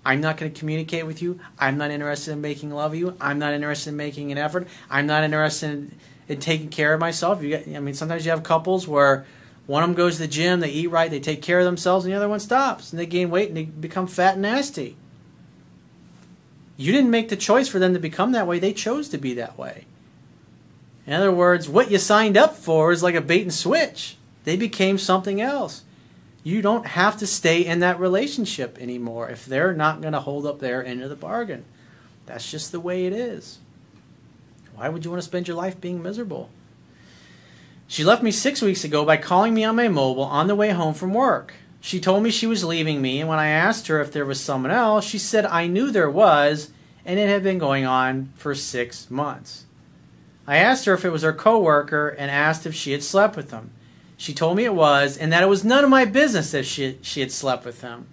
I'm 0.03 0.19
not 0.19 0.35
going 0.35 0.51
to 0.51 0.59
communicate 0.59 1.05
with 1.05 1.21
you. 1.21 1.39
I'm 1.57 1.77
not 1.77 1.91
interested 1.91 2.33
in 2.33 2.41
making 2.41 2.71
love 2.71 2.91
of 2.91 2.99
you. 2.99 3.15
I'm 3.21 3.39
not 3.39 3.53
interested 3.53 3.91
in 3.91 3.95
making 3.95 4.31
an 4.33 4.37
effort. 4.37 4.67
I'm 4.89 5.07
not 5.07 5.23
interested 5.23 5.69
in 5.69 5.97
in 6.27 6.39
taking 6.39 6.69
care 6.69 6.93
of 6.93 6.99
myself. 6.99 7.41
You 7.41 7.49
get, 7.49 7.67
I 7.67 7.79
mean, 7.79 7.95
sometimes 7.95 8.23
you 8.23 8.29
have 8.29 8.43
couples 8.43 8.87
where 8.87 9.25
One 9.69 9.83
of 9.83 9.89
them 9.89 9.95
goes 9.95 10.15
to 10.15 10.23
the 10.23 10.27
gym, 10.27 10.61
they 10.61 10.71
eat 10.71 10.87
right, 10.87 11.11
they 11.11 11.19
take 11.19 11.43
care 11.43 11.59
of 11.59 11.65
themselves, 11.65 12.03
and 12.03 12.11
the 12.11 12.17
other 12.17 12.27
one 12.27 12.39
stops 12.39 12.91
and 12.91 12.99
they 12.99 13.05
gain 13.05 13.29
weight 13.29 13.49
and 13.49 13.57
they 13.57 13.65
become 13.65 14.07
fat 14.07 14.33
and 14.33 14.41
nasty. 14.41 14.97
You 16.75 16.91
didn't 16.91 17.11
make 17.11 17.29
the 17.29 17.35
choice 17.35 17.67
for 17.67 17.77
them 17.77 17.93
to 17.93 17.99
become 17.99 18.31
that 18.31 18.47
way, 18.47 18.57
they 18.57 18.73
chose 18.73 19.09
to 19.09 19.19
be 19.19 19.35
that 19.35 19.59
way. 19.59 19.85
In 21.09 21.15
other 21.15 21.31
words, 21.31 21.67
what 21.67 21.89
you 21.89 21.97
signed 21.97 22.37
up 22.37 22.55
for 22.55 22.91
is 22.91 23.01
like 23.01 23.15
a 23.15 23.21
bait 23.21 23.41
and 23.41 23.51
switch. 23.51 24.15
They 24.43 24.55
became 24.55 24.99
something 24.99 25.41
else. 25.41 25.81
You 26.43 26.61
don't 26.61 26.85
have 26.85 27.17
to 27.17 27.25
stay 27.25 27.65
in 27.65 27.79
that 27.79 27.99
relationship 27.99 28.77
anymore 28.77 29.27
if 29.27 29.43
they're 29.43 29.73
not 29.73 30.01
going 30.01 30.13
to 30.13 30.19
hold 30.19 30.45
up 30.45 30.59
their 30.59 30.85
end 30.85 31.01
of 31.01 31.09
the 31.09 31.15
bargain. 31.15 31.65
That's 32.27 32.51
just 32.51 32.71
the 32.71 32.79
way 32.79 33.07
it 33.07 33.13
is. 33.13 33.57
Why 34.75 34.87
would 34.87 35.03
you 35.03 35.09
want 35.09 35.23
to 35.23 35.27
spend 35.27 35.47
your 35.47 35.57
life 35.57 35.81
being 35.81 36.03
miserable? 36.03 36.51
She 37.87 38.03
left 38.03 38.21
me 38.21 38.29
six 38.29 38.61
weeks 38.61 38.83
ago 38.83 39.03
by 39.03 39.17
calling 39.17 39.55
me 39.55 39.63
on 39.63 39.77
my 39.77 39.87
mobile 39.87 40.21
on 40.21 40.45
the 40.45 40.53
way 40.53 40.69
home 40.69 40.93
from 40.93 41.15
work. 41.15 41.55
She 41.81 41.99
told 41.99 42.21
me 42.21 42.29
she 42.29 42.45
was 42.45 42.63
leaving 42.63 43.01
me, 43.01 43.19
and 43.19 43.27
when 43.27 43.39
I 43.39 43.47
asked 43.47 43.87
her 43.87 43.99
if 43.99 44.11
there 44.11 44.27
was 44.27 44.39
someone 44.39 44.69
else, 44.69 45.05
she 45.05 45.17
said 45.17 45.47
I 45.47 45.65
knew 45.65 45.89
there 45.89 46.07
was, 46.07 46.69
and 47.03 47.19
it 47.19 47.29
had 47.29 47.41
been 47.41 47.57
going 47.57 47.87
on 47.87 48.31
for 48.35 48.53
six 48.53 49.09
months. 49.09 49.65
I 50.49 50.57
asked 50.57 50.85
her 50.85 50.95
if 50.95 51.05
it 51.05 51.11
was 51.11 51.21
her 51.21 51.31
coworker 51.31 52.09
and 52.09 52.31
asked 52.31 52.65
if 52.65 52.73
she 52.73 52.91
had 52.91 53.03
slept 53.03 53.35
with 53.35 53.51
him. 53.51 53.69
She 54.17 54.33
told 54.33 54.57
me 54.57 54.65
it 54.65 54.73
was, 54.73 55.15
and 55.15 55.31
that 55.31 55.43
it 55.43 55.45
was 55.45 55.63
none 55.63 55.83
of 55.83 55.91
my 55.91 56.05
business 56.05 56.55
if 56.55 56.65
she, 56.65 56.97
she 57.03 57.19
had 57.19 57.31
slept 57.31 57.65
with 57.65 57.81
him. 57.81 58.07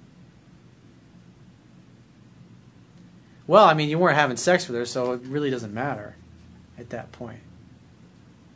Well, 3.46 3.64
I 3.64 3.72
mean, 3.72 3.88
you 3.88 3.98
weren't 3.98 4.18
having 4.18 4.36
sex 4.36 4.68
with 4.68 4.76
her, 4.76 4.84
so 4.84 5.12
it 5.12 5.22
really 5.22 5.48
doesn't 5.48 5.72
matter 5.72 6.16
at 6.78 6.90
that 6.90 7.10
point. 7.10 7.40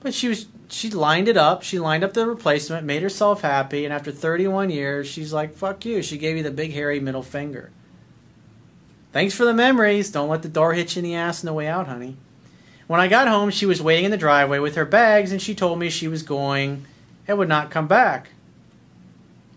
But 0.01 0.13
she 0.13 0.29
was 0.29 0.47
she 0.69 0.91
lined 0.91 1.27
it 1.27 1.39
up. 1.39 1.63
She 1.63 1.79
lined 1.79 2.05
up 2.05 2.13
the 2.13 2.27
replacement, 2.27 2.87
made 2.87 3.03
herself 3.03 3.41
happy, 3.41 3.87
and 3.87 3.95
after 3.95 4.13
31 4.13 4.69
years, 4.69 5.07
she's 5.07 5.33
like, 5.33 5.55
"Fuck 5.55 5.87
you." 5.87 6.03
She 6.03 6.19
gave 6.19 6.37
you 6.37 6.43
the 6.43 6.51
big 6.51 6.75
hairy 6.75 7.01
middle 7.01 7.23
finger. 7.23 7.71
Thanks 9.13 9.35
for 9.35 9.47
the 9.47 9.55
memories. 9.55 10.11
Don't 10.11 10.29
let 10.29 10.43
the 10.43 10.49
door 10.51 10.75
hit 10.75 10.97
you 10.97 11.01
in 11.01 11.05
the 11.05 11.15
ass 11.15 11.43
on 11.43 11.47
the 11.47 11.55
way 11.55 11.67
out, 11.67 11.87
honey. 11.87 12.19
When 12.91 12.99
I 12.99 13.07
got 13.07 13.29
home, 13.29 13.51
she 13.51 13.67
was 13.67 13.81
waiting 13.81 14.07
in 14.07 14.11
the 14.11 14.17
driveway 14.17 14.59
with 14.59 14.75
her 14.75 14.85
bags, 14.85 15.31
and 15.31 15.41
she 15.41 15.55
told 15.55 15.79
me 15.79 15.91
she 15.91 16.09
was 16.09 16.25
going 16.25 16.87
and 17.29 17.39
would 17.39 17.49
not 17.49 17.71
come 17.71 17.87
back. 17.87 18.31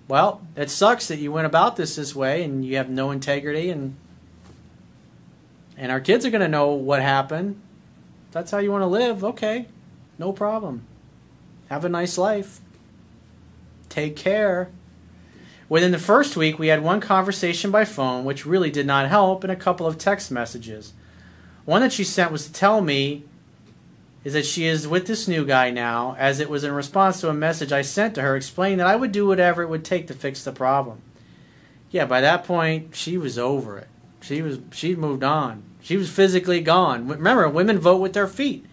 Well, 0.07 0.43
it 0.55 0.69
sucks 0.69 1.07
that 1.07 1.17
you 1.17 1.31
went 1.31 1.47
about 1.47 1.75
this 1.75 1.95
this 1.95 2.15
way, 2.15 2.43
and 2.43 2.63
you 2.63 2.75
have 2.75 2.91
no 2.91 3.09
integrity, 3.09 3.71
and 3.71 3.95
and 5.75 5.91
our 5.91 5.99
kids 5.99 6.27
are 6.27 6.29
going 6.29 6.43
to 6.43 6.47
know 6.47 6.73
what 6.73 7.01
happened. 7.01 7.59
If 8.27 8.33
that's 8.33 8.51
how 8.51 8.59
you 8.59 8.71
want 8.71 8.83
to 8.83 8.85
live. 8.85 9.23
Okay, 9.23 9.65
no 10.19 10.31
problem. 10.31 10.85
Have 11.71 11.83
a 11.83 11.89
nice 11.89 12.19
life. 12.19 12.61
Take 13.89 14.15
care. 14.15 14.69
Within 15.69 15.91
the 15.91 15.97
first 15.97 16.37
week, 16.37 16.59
we 16.59 16.67
had 16.67 16.83
one 16.83 17.01
conversation 17.01 17.71
by 17.71 17.83
phone, 17.83 18.25
which 18.25 18.45
really 18.45 18.69
did 18.69 18.85
not 18.85 19.09
help, 19.09 19.43
and 19.43 19.51
a 19.51 19.55
couple 19.55 19.87
of 19.87 19.97
text 19.97 20.29
messages. 20.29 20.93
One 21.65 21.81
that 21.81 21.93
she 21.93 22.03
sent 22.03 22.31
was 22.31 22.45
to 22.45 22.53
tell 22.53 22.81
me 22.81 23.23
is 24.23 24.33
that 24.33 24.45
she 24.45 24.65
is 24.65 24.87
with 24.87 25.05
this 25.05 25.27
new 25.27 25.45
guy 25.45 25.69
now, 25.69 26.15
as 26.17 26.39
it 26.39 26.49
was 26.49 26.63
in 26.63 26.71
response 26.71 27.19
to 27.19 27.29
a 27.29 27.33
message 27.33 27.71
I 27.71 27.81
sent 27.81 28.15
to 28.15 28.21
her 28.21 28.35
explaining 28.35 28.77
that 28.77 28.87
I 28.87 28.95
would 28.95 29.11
do 29.11 29.27
whatever 29.27 29.61
it 29.61 29.69
would 29.69 29.83
take 29.83 30.07
to 30.07 30.13
fix 30.13 30.43
the 30.43 30.51
problem. 30.51 31.01
Yeah, 31.91 32.05
by 32.05 32.21
that 32.21 32.45
point, 32.45 32.95
she 32.95 33.17
was 33.17 33.37
over 33.37 33.77
it. 33.77 33.87
She 34.21 34.41
was 34.41 34.59
she 34.71 34.95
moved 34.95 35.23
on. 35.23 35.63
She 35.81 35.97
was 35.97 36.09
physically 36.09 36.61
gone. 36.61 37.07
Remember, 37.07 37.47
women 37.49 37.77
vote 37.77 37.97
with 37.97 38.13
their 38.13 38.27
feet. 38.27 38.65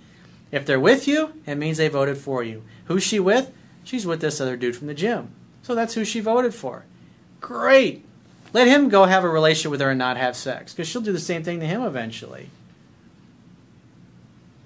If 0.52 0.64
they're 0.64 0.80
with 0.80 1.08
you, 1.08 1.32
it 1.46 1.56
means 1.56 1.78
they 1.78 1.88
voted 1.88 2.18
for 2.18 2.42
you. 2.44 2.62
Who's 2.84 3.02
she 3.02 3.18
with? 3.18 3.52
She's 3.82 4.06
with 4.06 4.20
this 4.20 4.40
other 4.40 4.56
dude 4.56 4.76
from 4.76 4.86
the 4.86 4.94
gym. 4.94 5.32
So 5.62 5.74
that's 5.74 5.94
who 5.94 6.04
she 6.04 6.20
voted 6.20 6.54
for. 6.54 6.84
Great. 7.40 8.04
Let 8.52 8.68
him 8.68 8.88
go 8.88 9.04
have 9.04 9.24
a 9.24 9.28
relationship 9.28 9.72
with 9.72 9.80
her 9.80 9.90
and 9.90 9.98
not 9.98 10.16
have 10.16 10.36
sex 10.36 10.72
because 10.72 10.88
she'll 10.88 11.02
do 11.02 11.12
the 11.12 11.18
same 11.18 11.42
thing 11.42 11.60
to 11.60 11.66
him 11.66 11.82
eventually. 11.82 12.50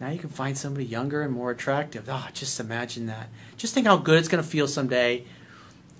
Now 0.01 0.11
you 0.11 0.19
can 0.19 0.31
find 0.31 0.57
somebody 0.59 0.87
younger 0.87 1.23
and 1.23 1.33
more 1.33 1.51
attractive. 1.51 2.09
Oh, 2.09 2.29
just 2.33 2.59
imagine 2.59 3.07
that. 3.07 3.29
Just 3.57 3.75
think 3.75 3.87
how 3.87 3.97
good 3.97 4.19
it's 4.19 4.29
going 4.29 4.43
to 4.43 4.49
feel 4.49 4.67
someday. 4.67 5.25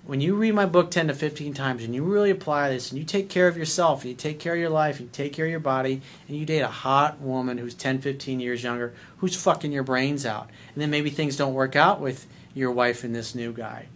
When 0.05 0.21
you 0.21 0.35
read 0.35 0.53
my 0.53 0.67
book 0.67 0.91
10 0.91 1.07
to 1.07 1.15
15 1.15 1.55
times 1.55 1.83
and 1.83 1.95
you 1.95 2.03
really 2.03 2.29
apply 2.29 2.69
this 2.69 2.91
and 2.91 2.99
you 2.99 3.05
take 3.05 3.27
care 3.27 3.47
of 3.47 3.57
yourself 3.57 4.01
and 4.01 4.11
you 4.11 4.15
take 4.15 4.39
care 4.39 4.53
of 4.53 4.59
your 4.59 4.69
life 4.69 4.99
and 4.99 5.07
you 5.07 5.11
take 5.11 5.33
care 5.33 5.45
of 5.45 5.51
your 5.51 5.59
body 5.59 6.01
and 6.27 6.37
you 6.37 6.45
date 6.45 6.59
a 6.59 6.67
hot 6.67 7.19
woman 7.19 7.57
who's 7.57 7.73
10 7.73 8.01
15 8.01 8.39
years 8.39 8.61
younger 8.61 8.93
who's 9.17 9.35
fucking 9.35 9.71
your 9.71 9.81
brains 9.81 10.25
out. 10.25 10.49
And 10.73 10.81
then 10.81 10.91
maybe 10.91 11.09
things 11.09 11.37
don't 11.37 11.55
work 11.55 11.75
out 11.75 11.99
with 11.99 12.27
your 12.53 12.71
wife 12.71 13.03
and 13.03 13.15
this 13.15 13.33
new 13.33 13.51
guy. 13.51 13.87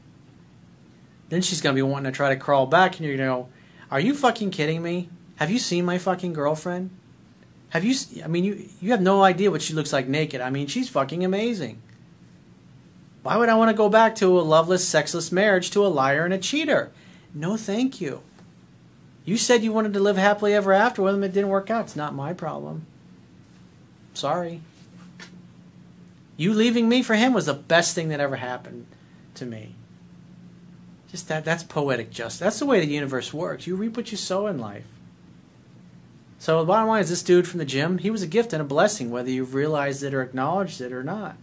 Then 1.27 1.43
she's 1.43 1.61
going 1.61 1.75
to 1.75 1.77
be 1.77 1.83
wanting 1.83 2.11
to 2.11 2.15
try 2.15 2.29
to 2.29 2.39
crawl 2.39 2.65
back 2.65 2.97
and 2.97 3.05
you're 3.05 3.17
going 3.17 3.29
to 3.29 3.43
go 3.43 3.49
are 3.91 3.99
you 3.99 4.13
fucking 4.13 4.51
kidding 4.51 4.83
me? 4.83 5.09
Have 5.37 5.49
you 5.49 5.57
seen 5.57 5.83
my 5.83 5.97
fucking 5.97 6.33
girlfriend 6.33 6.91
have 7.69 7.83
you 7.83 7.95
i 8.23 8.27
mean 8.27 8.43
you 8.43 8.69
you 8.81 8.91
have 8.91 9.01
no 9.01 9.23
idea 9.23 9.51
what 9.51 9.61
she 9.61 9.73
looks 9.73 9.93
like 9.93 10.07
naked 10.07 10.41
i 10.41 10.49
mean 10.49 10.67
she's 10.67 10.89
fucking 10.89 11.23
amazing 11.23 11.81
why 13.21 13.37
would 13.37 13.49
I 13.49 13.55
want 13.55 13.69
to 13.69 13.77
go 13.77 13.89
back 13.89 14.15
to 14.15 14.39
a 14.39 14.41
loveless, 14.41 14.87
sexless 14.87 15.31
marriage 15.31 15.71
to 15.71 15.85
a 15.85 15.87
liar 15.87 16.25
and 16.25 16.33
a 16.33 16.37
cheater? 16.37 16.91
No, 17.33 17.57
thank 17.57 17.99
you. 17.99 18.21
You 19.25 19.37
said 19.37 19.63
you 19.63 19.73
wanted 19.73 19.93
to 19.93 19.99
live 19.99 20.17
happily 20.17 20.53
ever 20.53 20.73
after 20.73 21.01
with 21.01 21.15
him. 21.15 21.23
It 21.23 21.33
didn't 21.33 21.49
work 21.49 21.69
out. 21.69 21.85
It's 21.85 21.95
not 21.95 22.15
my 22.15 22.33
problem. 22.33 22.85
Sorry. 24.13 24.61
You 26.37 26.53
leaving 26.53 26.87
me 26.87 27.03
for 27.03 27.15
him 27.15 27.33
was 27.33 27.45
the 27.45 27.53
best 27.53 27.93
thing 27.93 28.09
that 28.09 28.21
ever 28.21 28.37
happened 28.37 28.87
to 29.35 29.45
me. 29.45 29.75
Just 31.11 31.27
that 31.27 31.43
that's 31.43 31.63
poetic 31.63 32.11
justice. 32.11 32.39
That's 32.39 32.59
the 32.59 32.65
way 32.65 32.79
the 32.79 32.91
universe 32.91 33.33
works. 33.33 33.67
You 33.67 33.75
reap 33.75 33.97
what 33.97 34.11
you 34.11 34.17
sow 34.17 34.47
in 34.47 34.57
life. 34.57 34.85
So 36.39 36.59
the 36.59 36.65
bottom 36.65 36.87
line 36.87 37.01
is 37.01 37.09
this 37.09 37.21
dude 37.21 37.49
from 37.49 37.59
the 37.59 37.65
gym, 37.65 37.97
he 37.97 38.09
was 38.09 38.21
a 38.21 38.27
gift 38.27 38.53
and 38.53 38.61
a 38.61 38.65
blessing, 38.65 39.11
whether 39.11 39.29
you've 39.29 39.53
realized 39.53 40.01
it 40.03 40.13
or 40.13 40.21
acknowledged 40.21 40.79
it 40.79 40.93
or 40.93 41.03
not. 41.03 41.35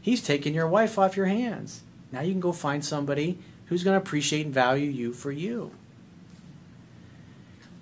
He's 0.00 0.22
taken 0.22 0.54
your 0.54 0.66
wife 0.66 0.98
off 0.98 1.16
your 1.16 1.26
hands. 1.26 1.82
Now 2.10 2.22
you 2.22 2.32
can 2.32 2.40
go 2.40 2.52
find 2.52 2.82
somebody 2.82 3.38
who's 3.66 3.84
going 3.84 3.94
to 3.94 4.02
appreciate 4.02 4.46
and 4.46 4.54
value 4.54 4.90
you 4.90 5.12
for 5.12 5.30
you. 5.30 5.72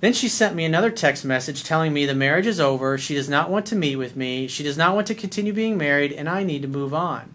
Then 0.01 0.13
she 0.13 0.29
sent 0.29 0.57
me 0.57 0.65
another 0.65 0.91
text 0.91 1.25
message 1.25 1.63
telling 1.63 1.93
me 1.93 2.07
the 2.07 2.15
marriage 2.15 2.47
is 2.47 2.61
over, 2.61 2.99
she 2.99 3.15
does 3.15 3.29
not 3.29 3.51
want 3.51 3.67
to 3.67 3.77
meet 3.77 3.97
with 3.97 4.17
me, 4.17 4.49
she 4.49 4.65
does 4.65 4.77
not 4.77 4.95
want 4.95 5.07
to 5.09 5.15
continue 5.15 5.53
being 5.53 5.79
married, 5.79 6.13
and 6.13 6.29
I 6.29 6.43
need 6.43 6.63
to 6.63 6.69
move 6.69 6.93
on. 6.93 7.35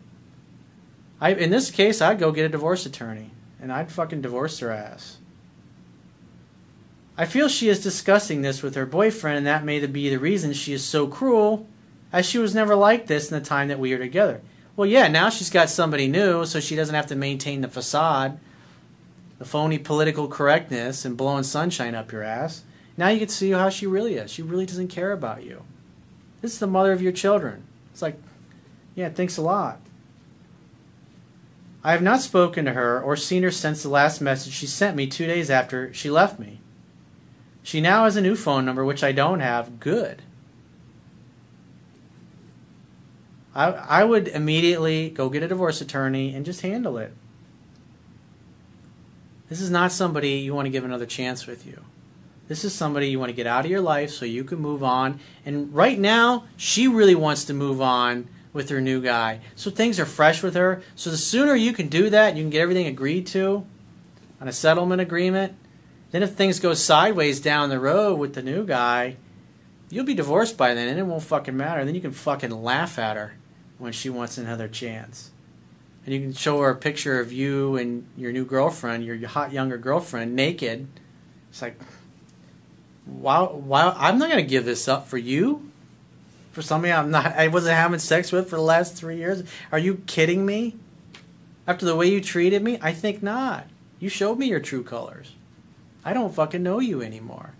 I, 1.19 1.33
in 1.33 1.49
this 1.49 1.71
case, 1.71 2.01
I'd 2.01 2.19
go 2.19 2.31
get 2.31 2.45
a 2.45 2.49
divorce 2.49 2.85
attorney, 2.85 3.31
and 3.61 3.71
I'd 3.71 3.91
fucking 3.91 4.21
divorce 4.21 4.59
her 4.59 4.71
ass. 4.71 5.17
I 7.17 7.25
feel 7.25 7.47
she 7.47 7.69
is 7.69 7.83
discussing 7.83 8.41
this 8.41 8.63
with 8.63 8.75
her 8.75 8.85
boyfriend, 8.85 9.37
and 9.37 9.47
that 9.47 9.63
may 9.63 9.85
be 9.85 10.09
the 10.09 10.17
reason 10.17 10.53
she 10.53 10.73
is 10.73 10.83
so 10.83 11.07
cruel, 11.07 11.67
as 12.11 12.25
she 12.25 12.39
was 12.39 12.55
never 12.55 12.75
like 12.75 13.07
this 13.07 13.31
in 13.31 13.37
the 13.37 13.45
time 13.45 13.67
that 13.67 13.79
we 13.79 13.91
were 13.91 13.99
together. 13.99 14.41
Well, 14.75 14.87
yeah, 14.87 15.07
now 15.07 15.29
she's 15.29 15.51
got 15.51 15.69
somebody 15.69 16.07
new, 16.07 16.45
so 16.45 16.59
she 16.59 16.75
doesn't 16.75 16.95
have 16.95 17.07
to 17.07 17.15
maintain 17.15 17.61
the 17.61 17.67
facade, 17.67 18.39
the 19.37 19.45
phony 19.45 19.77
political 19.77 20.27
correctness, 20.27 21.05
and 21.05 21.15
blowing 21.15 21.43
sunshine 21.43 21.93
up 21.93 22.11
your 22.11 22.23
ass. 22.23 22.63
Now 22.97 23.09
you 23.09 23.19
can 23.19 23.29
see 23.29 23.51
how 23.51 23.69
she 23.69 23.85
really 23.85 24.15
is. 24.15 24.31
She 24.31 24.41
really 24.41 24.65
doesn't 24.65 24.87
care 24.87 25.11
about 25.11 25.43
you. 25.43 25.63
This 26.41 26.53
is 26.53 26.59
the 26.59 26.67
mother 26.67 26.91
of 26.91 27.01
your 27.01 27.11
children. 27.11 27.63
It's 27.91 28.01
like, 28.01 28.19
yeah, 28.95 29.09
thanks 29.09 29.37
a 29.37 29.41
lot. 29.41 29.79
I 31.83 31.91
have 31.91 32.01
not 32.01 32.21
spoken 32.21 32.65
to 32.65 32.73
her 32.73 33.01
or 33.01 33.15
seen 33.15 33.43
her 33.43 33.51
since 33.51 33.83
the 33.83 33.89
last 33.89 34.21
message 34.21 34.53
she 34.53 34.67
sent 34.67 34.95
me 34.95 35.05
two 35.05 35.27
days 35.27 35.49
after 35.49 35.93
she 35.93 36.09
left 36.09 36.39
me. 36.39 36.59
She 37.63 37.79
now 37.79 38.03
has 38.03 38.17
a 38.17 38.21
new 38.21 38.35
phone 38.35 38.65
number, 38.65 38.83
which 38.83 39.03
I 39.03 39.13
don't 39.13 39.39
have. 39.39 39.79
Good. 39.79 40.21
I, 43.55 43.67
I 43.71 44.03
would 44.03 44.27
immediately 44.27 45.09
go 45.09 45.29
get 45.29 45.43
a 45.43 45.47
divorce 45.47 45.79
attorney 45.79 46.35
and 46.35 46.45
just 46.45 46.61
handle 46.61 46.97
it. 46.97 47.13
This 49.47 49.61
is 49.61 49.69
not 49.69 49.91
somebody 49.91 50.31
you 50.31 50.53
want 50.53 50.65
to 50.65 50.71
give 50.71 50.83
another 50.83 51.05
chance 51.05 51.45
with 51.47 51.65
you. 51.65 51.83
This 52.47 52.65
is 52.65 52.73
somebody 52.73 53.07
you 53.07 53.19
want 53.19 53.29
to 53.29 53.35
get 53.35 53.47
out 53.47 53.65
of 53.65 53.71
your 53.71 53.81
life 53.81 54.09
so 54.09 54.25
you 54.25 54.43
can 54.43 54.59
move 54.59 54.83
on. 54.83 55.19
And 55.45 55.73
right 55.73 55.97
now, 55.97 56.45
she 56.57 56.87
really 56.87 57.15
wants 57.15 57.45
to 57.45 57.53
move 57.53 57.81
on 57.81 58.27
with 58.51 58.69
her 58.69 58.81
new 58.81 59.01
guy. 59.01 59.39
So 59.55 59.71
things 59.71 59.99
are 59.99 60.05
fresh 60.05 60.43
with 60.43 60.55
her. 60.55 60.81
So 60.95 61.09
the 61.09 61.17
sooner 61.17 61.55
you 61.55 61.71
can 61.71 61.87
do 61.87 62.09
that, 62.09 62.35
you 62.35 62.43
can 62.43 62.49
get 62.49 62.61
everything 62.61 62.87
agreed 62.87 63.25
to 63.27 63.65
on 64.41 64.47
a 64.47 64.51
settlement 64.51 65.01
agreement. 65.01 65.55
Then 66.13 66.21
if 66.21 66.35
things 66.35 66.59
go 66.59 66.75
sideways 66.75 67.41
down 67.41 67.69
the 67.69 67.79
road 67.79 68.19
with 68.19 68.35
the 68.35 68.43
new 68.43 68.67
guy, 68.67 69.17
you'll 69.89 70.05
be 70.05 70.13
divorced 70.13 70.57
by 70.57 70.75
then 70.75 70.87
and 70.87 70.99
it 70.99 71.07
won't 71.07 71.23
fucking 71.23 71.57
matter. 71.57 71.83
Then 71.83 71.95
you 71.95 72.01
can 72.01 72.11
fucking 72.11 72.51
laugh 72.51 72.99
at 72.99 73.17
her 73.17 73.33
when 73.79 73.93
she 73.93 74.11
wants 74.11 74.37
another 74.37 74.67
chance. 74.67 75.31
And 76.05 76.13
you 76.13 76.21
can 76.21 76.33
show 76.33 76.59
her 76.61 76.69
a 76.69 76.75
picture 76.75 77.19
of 77.19 77.33
you 77.33 77.77
and 77.77 78.05
your 78.15 78.31
new 78.31 78.45
girlfriend, 78.45 79.03
your 79.03 79.27
hot 79.27 79.51
younger 79.51 79.79
girlfriend, 79.79 80.35
naked. 80.35 80.87
It's 81.49 81.63
like, 81.63 81.81
wow, 83.07 83.51
wow! 83.51 83.95
I'm 83.97 84.19
not 84.19 84.29
gonna 84.29 84.43
give 84.43 84.65
this 84.65 84.87
up 84.87 85.07
for 85.07 85.17
you, 85.17 85.71
for 86.51 86.61
somebody 86.61 86.93
I'm 86.93 87.09
not, 87.09 87.25
I 87.25 87.47
wasn't 87.47 87.75
having 87.75 87.97
sex 87.97 88.31
with 88.31 88.51
for 88.51 88.57
the 88.57 88.61
last 88.61 88.95
three 88.95 89.17
years. 89.17 89.43
Are 89.71 89.79
you 89.79 90.03
kidding 90.05 90.45
me? 90.45 90.75
After 91.65 91.87
the 91.87 91.95
way 91.95 92.07
you 92.07 92.21
treated 92.21 92.61
me, 92.61 92.77
I 92.81 92.93
think 92.93 93.23
not. 93.23 93.65
You 93.99 94.09
showed 94.09 94.37
me 94.37 94.47
your 94.47 94.59
true 94.59 94.83
colors. 94.83 95.33
I 96.05 96.13
don't 96.13 96.33
fucking 96.33 96.63
know 96.63 96.79
you 96.79 97.01
anymore. 97.01 97.53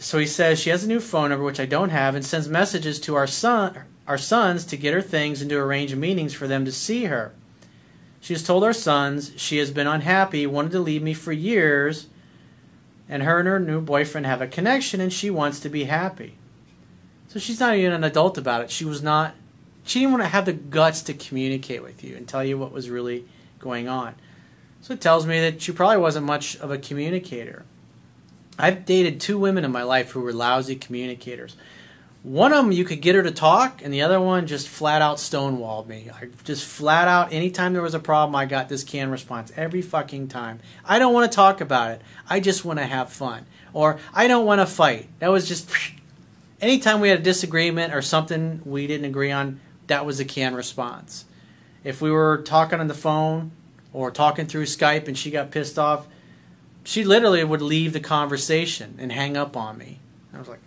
So 0.00 0.18
he 0.18 0.26
says 0.26 0.58
she 0.58 0.70
has 0.70 0.84
a 0.84 0.88
new 0.88 1.00
phone 1.00 1.30
number, 1.30 1.44
which 1.44 1.60
I 1.60 1.66
don't 1.66 1.90
have, 1.90 2.14
and 2.14 2.24
sends 2.24 2.48
messages 2.48 2.98
to 3.00 3.14
our 3.14 3.26
son, 3.26 3.82
our 4.06 4.16
sons, 4.16 4.64
to 4.66 4.76
get 4.76 4.94
her 4.94 5.02
things 5.02 5.42
and 5.42 5.50
to 5.50 5.58
arrange 5.58 5.94
meetings 5.94 6.32
for 6.32 6.46
them 6.46 6.64
to 6.64 6.72
see 6.72 7.04
her. 7.04 7.34
She 8.20 8.32
has 8.32 8.42
told 8.42 8.64
our 8.64 8.72
sons 8.72 9.32
she 9.36 9.58
has 9.58 9.70
been 9.70 9.86
unhappy, 9.86 10.46
wanted 10.46 10.72
to 10.72 10.80
leave 10.80 11.02
me 11.02 11.12
for 11.12 11.32
years, 11.32 12.06
and 13.08 13.22
her 13.22 13.38
and 13.38 13.46
her 13.46 13.60
new 13.60 13.80
boyfriend 13.80 14.26
have 14.26 14.40
a 14.40 14.46
connection, 14.46 15.00
and 15.00 15.12
she 15.12 15.28
wants 15.30 15.60
to 15.60 15.68
be 15.68 15.84
happy. 15.84 16.38
So 17.28 17.38
she's 17.38 17.60
not 17.60 17.76
even 17.76 17.92
an 17.92 18.02
adult 18.04 18.38
about 18.38 18.62
it. 18.62 18.70
She 18.70 18.84
was 18.84 19.02
not. 19.02 19.34
She 19.86 20.00
didn't 20.00 20.12
want 20.12 20.24
to 20.24 20.28
have 20.28 20.44
the 20.44 20.52
guts 20.52 21.00
to 21.02 21.14
communicate 21.14 21.82
with 21.82 22.02
you 22.02 22.16
and 22.16 22.26
tell 22.26 22.44
you 22.44 22.58
what 22.58 22.72
was 22.72 22.90
really 22.90 23.24
going 23.60 23.88
on. 23.88 24.16
So 24.82 24.94
it 24.94 25.00
tells 25.00 25.26
me 25.26 25.40
that 25.40 25.62
she 25.62 25.72
probably 25.72 25.98
wasn't 25.98 26.26
much 26.26 26.56
of 26.56 26.70
a 26.70 26.78
communicator. 26.78 27.64
I've 28.58 28.84
dated 28.84 29.20
two 29.20 29.38
women 29.38 29.64
in 29.64 29.70
my 29.70 29.84
life 29.84 30.10
who 30.10 30.20
were 30.20 30.32
lousy 30.32 30.76
communicators. 30.76 31.56
One 32.24 32.52
of 32.52 32.64
them, 32.64 32.72
you 32.72 32.84
could 32.84 33.00
get 33.00 33.14
her 33.14 33.22
to 33.22 33.30
talk, 33.30 33.80
and 33.84 33.94
the 33.94 34.02
other 34.02 34.20
one 34.20 34.48
just 34.48 34.66
flat 34.66 35.00
out 35.00 35.18
stonewalled 35.18 35.86
me. 35.86 36.10
I 36.12 36.26
just 36.42 36.64
flat 36.64 37.06
out, 37.06 37.32
anytime 37.32 37.72
there 37.72 37.82
was 37.82 37.94
a 37.94 38.00
problem, 38.00 38.34
I 38.34 38.46
got 38.46 38.68
this 38.68 38.82
canned 38.82 39.12
response 39.12 39.52
every 39.54 39.82
fucking 39.82 40.26
time. 40.26 40.58
I 40.84 40.98
don't 40.98 41.14
want 41.14 41.30
to 41.30 41.36
talk 41.36 41.60
about 41.60 41.92
it. 41.92 42.02
I 42.28 42.40
just 42.40 42.64
want 42.64 42.80
to 42.80 42.86
have 42.86 43.12
fun. 43.12 43.46
Or, 43.72 44.00
I 44.12 44.26
don't 44.26 44.44
want 44.44 44.60
to 44.60 44.66
fight. 44.66 45.08
That 45.20 45.30
was 45.30 45.46
just, 45.46 45.70
anytime 46.60 47.00
we 47.00 47.10
had 47.10 47.20
a 47.20 47.22
disagreement 47.22 47.94
or 47.94 48.02
something 48.02 48.60
we 48.64 48.88
didn't 48.88 49.06
agree 49.06 49.30
on, 49.30 49.60
that 49.86 50.06
was 50.06 50.20
a 50.20 50.24
canned 50.24 50.56
response. 50.56 51.24
If 51.84 52.00
we 52.00 52.10
were 52.10 52.42
talking 52.44 52.80
on 52.80 52.88
the 52.88 52.94
phone 52.94 53.52
or 53.92 54.10
talking 54.10 54.46
through 54.46 54.64
Skype 54.64 55.08
and 55.08 55.16
she 55.16 55.30
got 55.30 55.50
pissed 55.50 55.78
off, 55.78 56.06
she 56.84 57.04
literally 57.04 57.42
would 57.44 57.62
leave 57.62 57.92
the 57.92 58.00
conversation 58.00 58.96
and 58.98 59.12
hang 59.12 59.36
up 59.36 59.56
on 59.56 59.78
me. 59.78 59.98
I 60.34 60.38
was 60.38 60.48
like, 60.48 60.60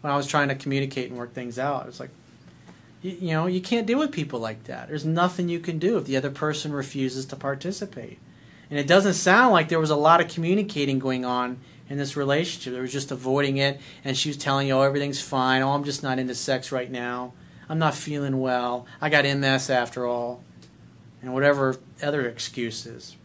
when 0.00 0.12
I 0.12 0.16
was 0.16 0.26
trying 0.26 0.48
to 0.48 0.54
communicate 0.54 1.10
and 1.10 1.18
work 1.18 1.34
things 1.34 1.58
out, 1.58 1.84
I 1.84 1.86
was 1.86 2.00
like, 2.00 2.10
you, 3.02 3.12
you 3.12 3.30
know, 3.32 3.46
you 3.46 3.60
can't 3.60 3.86
deal 3.86 3.98
with 3.98 4.12
people 4.12 4.40
like 4.40 4.64
that. 4.64 4.88
There's 4.88 5.04
nothing 5.04 5.48
you 5.48 5.60
can 5.60 5.78
do 5.78 5.96
if 5.98 6.04
the 6.04 6.16
other 6.16 6.30
person 6.30 6.72
refuses 6.72 7.26
to 7.26 7.36
participate. 7.36 8.18
And 8.70 8.78
it 8.78 8.86
doesn't 8.86 9.14
sound 9.14 9.52
like 9.52 9.68
there 9.68 9.80
was 9.80 9.90
a 9.90 9.96
lot 9.96 10.20
of 10.20 10.28
communicating 10.28 10.98
going 10.98 11.24
on 11.24 11.58
in 11.88 11.98
this 11.98 12.16
relationship. 12.16 12.72
There 12.72 12.82
was 12.82 12.92
just 12.92 13.10
avoiding 13.10 13.56
it, 13.56 13.80
and 14.04 14.16
she 14.16 14.28
was 14.28 14.36
telling 14.36 14.68
you, 14.68 14.74
oh, 14.74 14.82
everything's 14.82 15.20
fine. 15.20 15.60
Oh, 15.62 15.72
I'm 15.72 15.84
just 15.84 16.02
not 16.02 16.18
into 16.18 16.34
sex 16.34 16.70
right 16.70 16.90
now. 16.90 17.32
I'm 17.70 17.78
not 17.78 17.94
feeling 17.94 18.40
well. 18.40 18.84
I 19.00 19.08
got 19.08 19.24
MS 19.24 19.70
after 19.70 20.04
all. 20.04 20.42
And 21.22 21.32
whatever 21.32 21.76
other 22.02 22.26
excuses. 22.26 23.16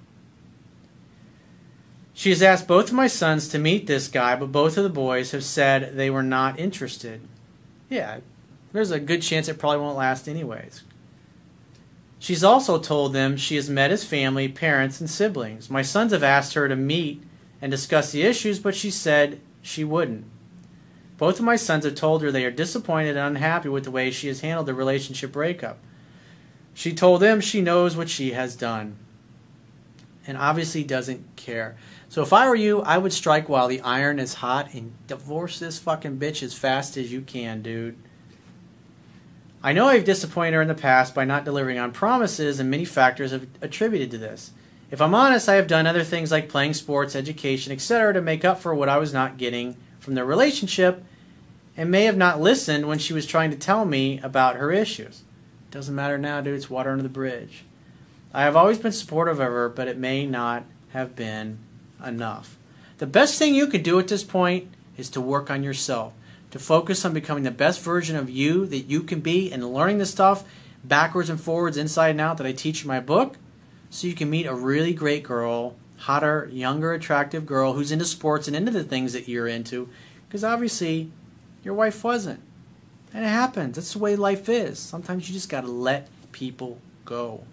She 2.14 2.30
has 2.30 2.44
asked 2.44 2.68
both 2.68 2.90
of 2.90 2.94
my 2.94 3.08
sons 3.08 3.48
to 3.50 3.60
meet 3.60 3.88
this 3.88 4.08
guy, 4.08 4.36
but 4.36 4.52
both 4.52 4.78
of 4.78 4.84
the 4.84 4.90
boys 4.90 5.32
have 5.32 5.44
said 5.44 5.96
they 5.96 6.12
were 6.12 6.24
not 6.24 6.60
interested. 6.60 7.22
Yeah, 7.90 8.20
there's 8.72 8.92
a 8.92 9.00
good 9.00 9.24
chance 9.24 9.48
it 9.48 9.58
probably 9.58 9.80
won't 9.80 9.98
last 9.98 10.28
anyways. 10.28 10.84
She's 12.20 12.44
also 12.44 12.78
told 12.78 13.14
them 13.14 13.38
she 13.38 13.56
has 13.56 13.70
met 13.70 13.92
his 13.92 14.04
family, 14.04 14.48
parents, 14.48 15.00
and 15.02 15.10
siblings. 15.10 15.72
My 15.72 15.82
sons 15.82 16.12
have 16.12 16.24
asked 16.24 16.54
her 16.54 16.70
to 16.70 16.76
meet 16.76 17.24
and 17.62 17.72
discuss 17.72 18.12
the 18.12 18.22
issues, 18.22 18.60
but 18.60 18.76
she 18.76 18.92
said 18.92 19.42
she 19.64 19.84
wouldn't. 19.84 20.26
Both 21.18 21.40
of 21.40 21.46
my 21.46 21.56
sons 21.56 21.86
have 21.86 21.96
told 21.96 22.22
her 22.22 22.32
they 22.32 22.46
are 22.46 22.52
disappointed 22.52 23.16
and 23.16 23.36
unhappy 23.36 23.70
with 23.70 23.86
the 23.86 23.92
way 23.92 24.12
she 24.12 24.28
has 24.28 24.42
handled 24.42 24.68
the 24.68 24.74
relationship 24.74 25.32
breakup. 25.32 25.78
She 26.74 26.94
told 26.94 27.22
them 27.22 27.40
she 27.40 27.62
knows 27.62 27.96
what 27.96 28.10
she 28.10 28.32
has 28.32 28.56
done 28.56 28.98
and 30.28 30.38
obviously 30.38 30.84
doesn't 30.84 31.24
care. 31.36 31.78
So 32.10 32.22
if 32.22 32.34
I 32.34 32.48
were 32.50 32.56
you, 32.56 32.82
I 32.82 32.98
would 32.98 33.14
strike 33.14 33.48
while 33.48 33.68
the 33.68 33.82
iron 33.82 34.20
is 34.20 34.36
hot 34.36 34.74
and 34.74 34.94
divorce 35.08 35.60
this 35.60 35.80
fucking 35.80 36.18
bitch 36.18 36.44
as 36.44 36.54
fast 36.54 36.98
as 36.98 37.12
you 37.12 37.22
can, 37.22 37.62
dude. 37.62 37.96
I 39.64 39.74
know 39.74 39.88
I've 39.88 40.06
disappointed 40.06 40.54
her 40.54 40.62
in 40.62 40.68
the 40.68 40.76
past 40.76 41.16
by 41.16 41.26
not 41.26 41.46
delivering 41.46 41.80
on 41.80 41.92
promises, 41.92 42.60
and 42.60 42.70
many 42.70 42.86
factors 42.86 43.32
have 43.32 43.48
attributed 43.62 44.12
to 44.12 44.18
this. 44.18 44.52
If 44.92 45.02
I'm 45.02 45.16
honest, 45.16 45.50
I 45.50 45.56
have 45.56 45.68
done 45.68 45.88
other 45.88 46.04
things 46.04 46.32
like 46.32 46.50
playing 46.50 46.76
sports, 46.76 47.16
education, 47.16 47.74
etc., 47.74 48.14
to 48.14 48.22
make 48.22 48.46
up 48.46 48.60
for 48.60 48.76
what 48.76 48.90
I 48.90 48.98
was 48.98 49.12
not 49.12 49.38
getting 49.38 49.76
from 50.06 50.14
their 50.14 50.24
relationship, 50.24 51.04
and 51.76 51.92
may 51.92 52.04
have 52.04 52.16
not 52.16 52.40
listened 52.40 52.88
when 52.88 53.00
she 53.00 53.12
was 53.12 53.26
trying 53.26 53.50
to 53.50 53.58
tell 53.58 53.84
me 53.84 54.20
about 54.24 54.56
her 54.56 54.72
issues. 54.72 55.24
Doesn't 55.72 55.96
matter 55.96 56.18
now, 56.18 56.40
dude. 56.40 56.56
It's 56.56 56.70
water 56.70 56.92
under 56.92 57.04
the 57.04 57.10
bridge. 57.10 57.66
I 58.34 58.44
have 58.44 58.56
always 58.56 58.78
been 58.78 58.92
supportive 58.92 59.40
of 59.40 59.48
her, 59.48 59.68
but 59.68 59.88
it 59.88 59.98
may 59.98 60.26
not 60.26 60.64
have 60.90 61.16
been 61.16 61.58
enough. 62.06 62.56
The 63.00 63.08
best 63.08 63.38
thing 63.38 63.56
you 63.56 63.68
can 63.68 63.82
do 63.82 64.00
at 64.00 64.08
this 64.08 64.24
point 64.24 64.70
is 64.96 65.10
to 65.10 65.20
work 65.20 65.50
on 65.50 65.64
yourself, 65.64 66.14
to 66.52 66.60
focus 66.60 67.04
on 67.04 67.14
becoming 67.14 67.44
the 67.44 67.52
best 67.52 67.82
version 67.82 68.16
of 68.16 68.30
you 68.30 68.66
that 68.68 68.86
you 68.86 69.02
can 69.02 69.20
be 69.20 69.52
and 69.52 69.74
learning 69.74 69.98
the 69.98 70.06
stuff 70.06 70.46
backwards 70.84 71.30
and 71.30 71.42
forwards, 71.42 71.78
inside 71.78 72.12
and 72.12 72.22
out 72.22 72.38
that 72.38 72.48
I 72.48 72.52
teach 72.52 72.84
in 72.84 72.88
my 72.88 73.00
book 73.00 73.38
so 73.90 74.08
you 74.08 74.14
can 74.14 74.30
meet 74.30 74.46
a 74.46 74.54
really 74.54 74.94
great 74.94 75.24
girl, 75.24 75.76
hotter, 75.98 76.50
younger, 76.52 76.94
attractive 76.94 77.46
girl 77.46 77.74
who's 77.74 77.92
into 77.92 78.06
sports 78.06 78.48
and 78.48 78.56
into 78.56 78.72
the 78.72 78.84
things 78.84 79.14
that 79.14 79.28
you're 79.28 79.48
into 79.48 79.90
because 80.28 80.44
obviously 80.44 81.12
your 81.64 81.74
wife 81.74 82.04
wasn't. 82.04 82.42
And 83.14 83.24
it 83.24 83.30
happens. 83.30 83.76
That's 83.76 83.94
the 83.94 84.00
way 84.00 84.16
life 84.16 84.50
is. 84.50 84.78
Sometimes 84.78 85.30
you 85.30 85.34
just 85.34 85.50
got 85.50 85.62
to 85.62 85.72
let 85.72 86.10
people 86.34 86.80
go. 87.06 87.46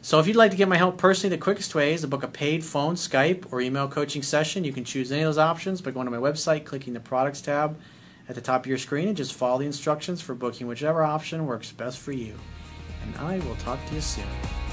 So 0.00 0.20
if 0.20 0.28
you'd 0.28 0.36
like 0.36 0.52
to 0.52 0.56
get 0.56 0.68
my 0.68 0.76
help 0.76 0.96
personally, 0.96 1.34
the 1.34 1.42
quickest 1.42 1.74
way 1.74 1.92
is 1.92 2.02
to 2.02 2.06
book 2.06 2.22
a 2.22 2.28
paid 2.28 2.64
phone, 2.64 2.94
Skype, 2.94 3.52
or 3.52 3.60
email 3.60 3.88
coaching 3.88 4.22
session. 4.22 4.62
You 4.62 4.72
can 4.72 4.84
choose 4.84 5.10
any 5.10 5.22
of 5.22 5.26
those 5.26 5.38
options 5.38 5.80
by 5.80 5.90
going 5.90 6.06
to 6.06 6.10
my 6.10 6.18
website, 6.18 6.64
clicking 6.64 6.94
the 6.94 7.00
products 7.00 7.40
tab 7.40 7.76
at 8.28 8.36
the 8.36 8.40
top 8.40 8.62
of 8.62 8.66
your 8.68 8.78
screen, 8.78 9.08
and 9.08 9.16
just 9.16 9.34
follow 9.34 9.58
the 9.58 9.66
instructions 9.66 10.20
for 10.20 10.34
booking 10.34 10.68
whichever 10.68 11.02
option 11.02 11.46
works 11.46 11.72
best 11.72 11.98
for 11.98 12.12
you. 12.12 12.34
And 13.02 13.16
I 13.16 13.40
will 13.40 13.56
talk 13.56 13.84
to 13.88 13.94
you 13.94 14.00
soon. 14.00 14.67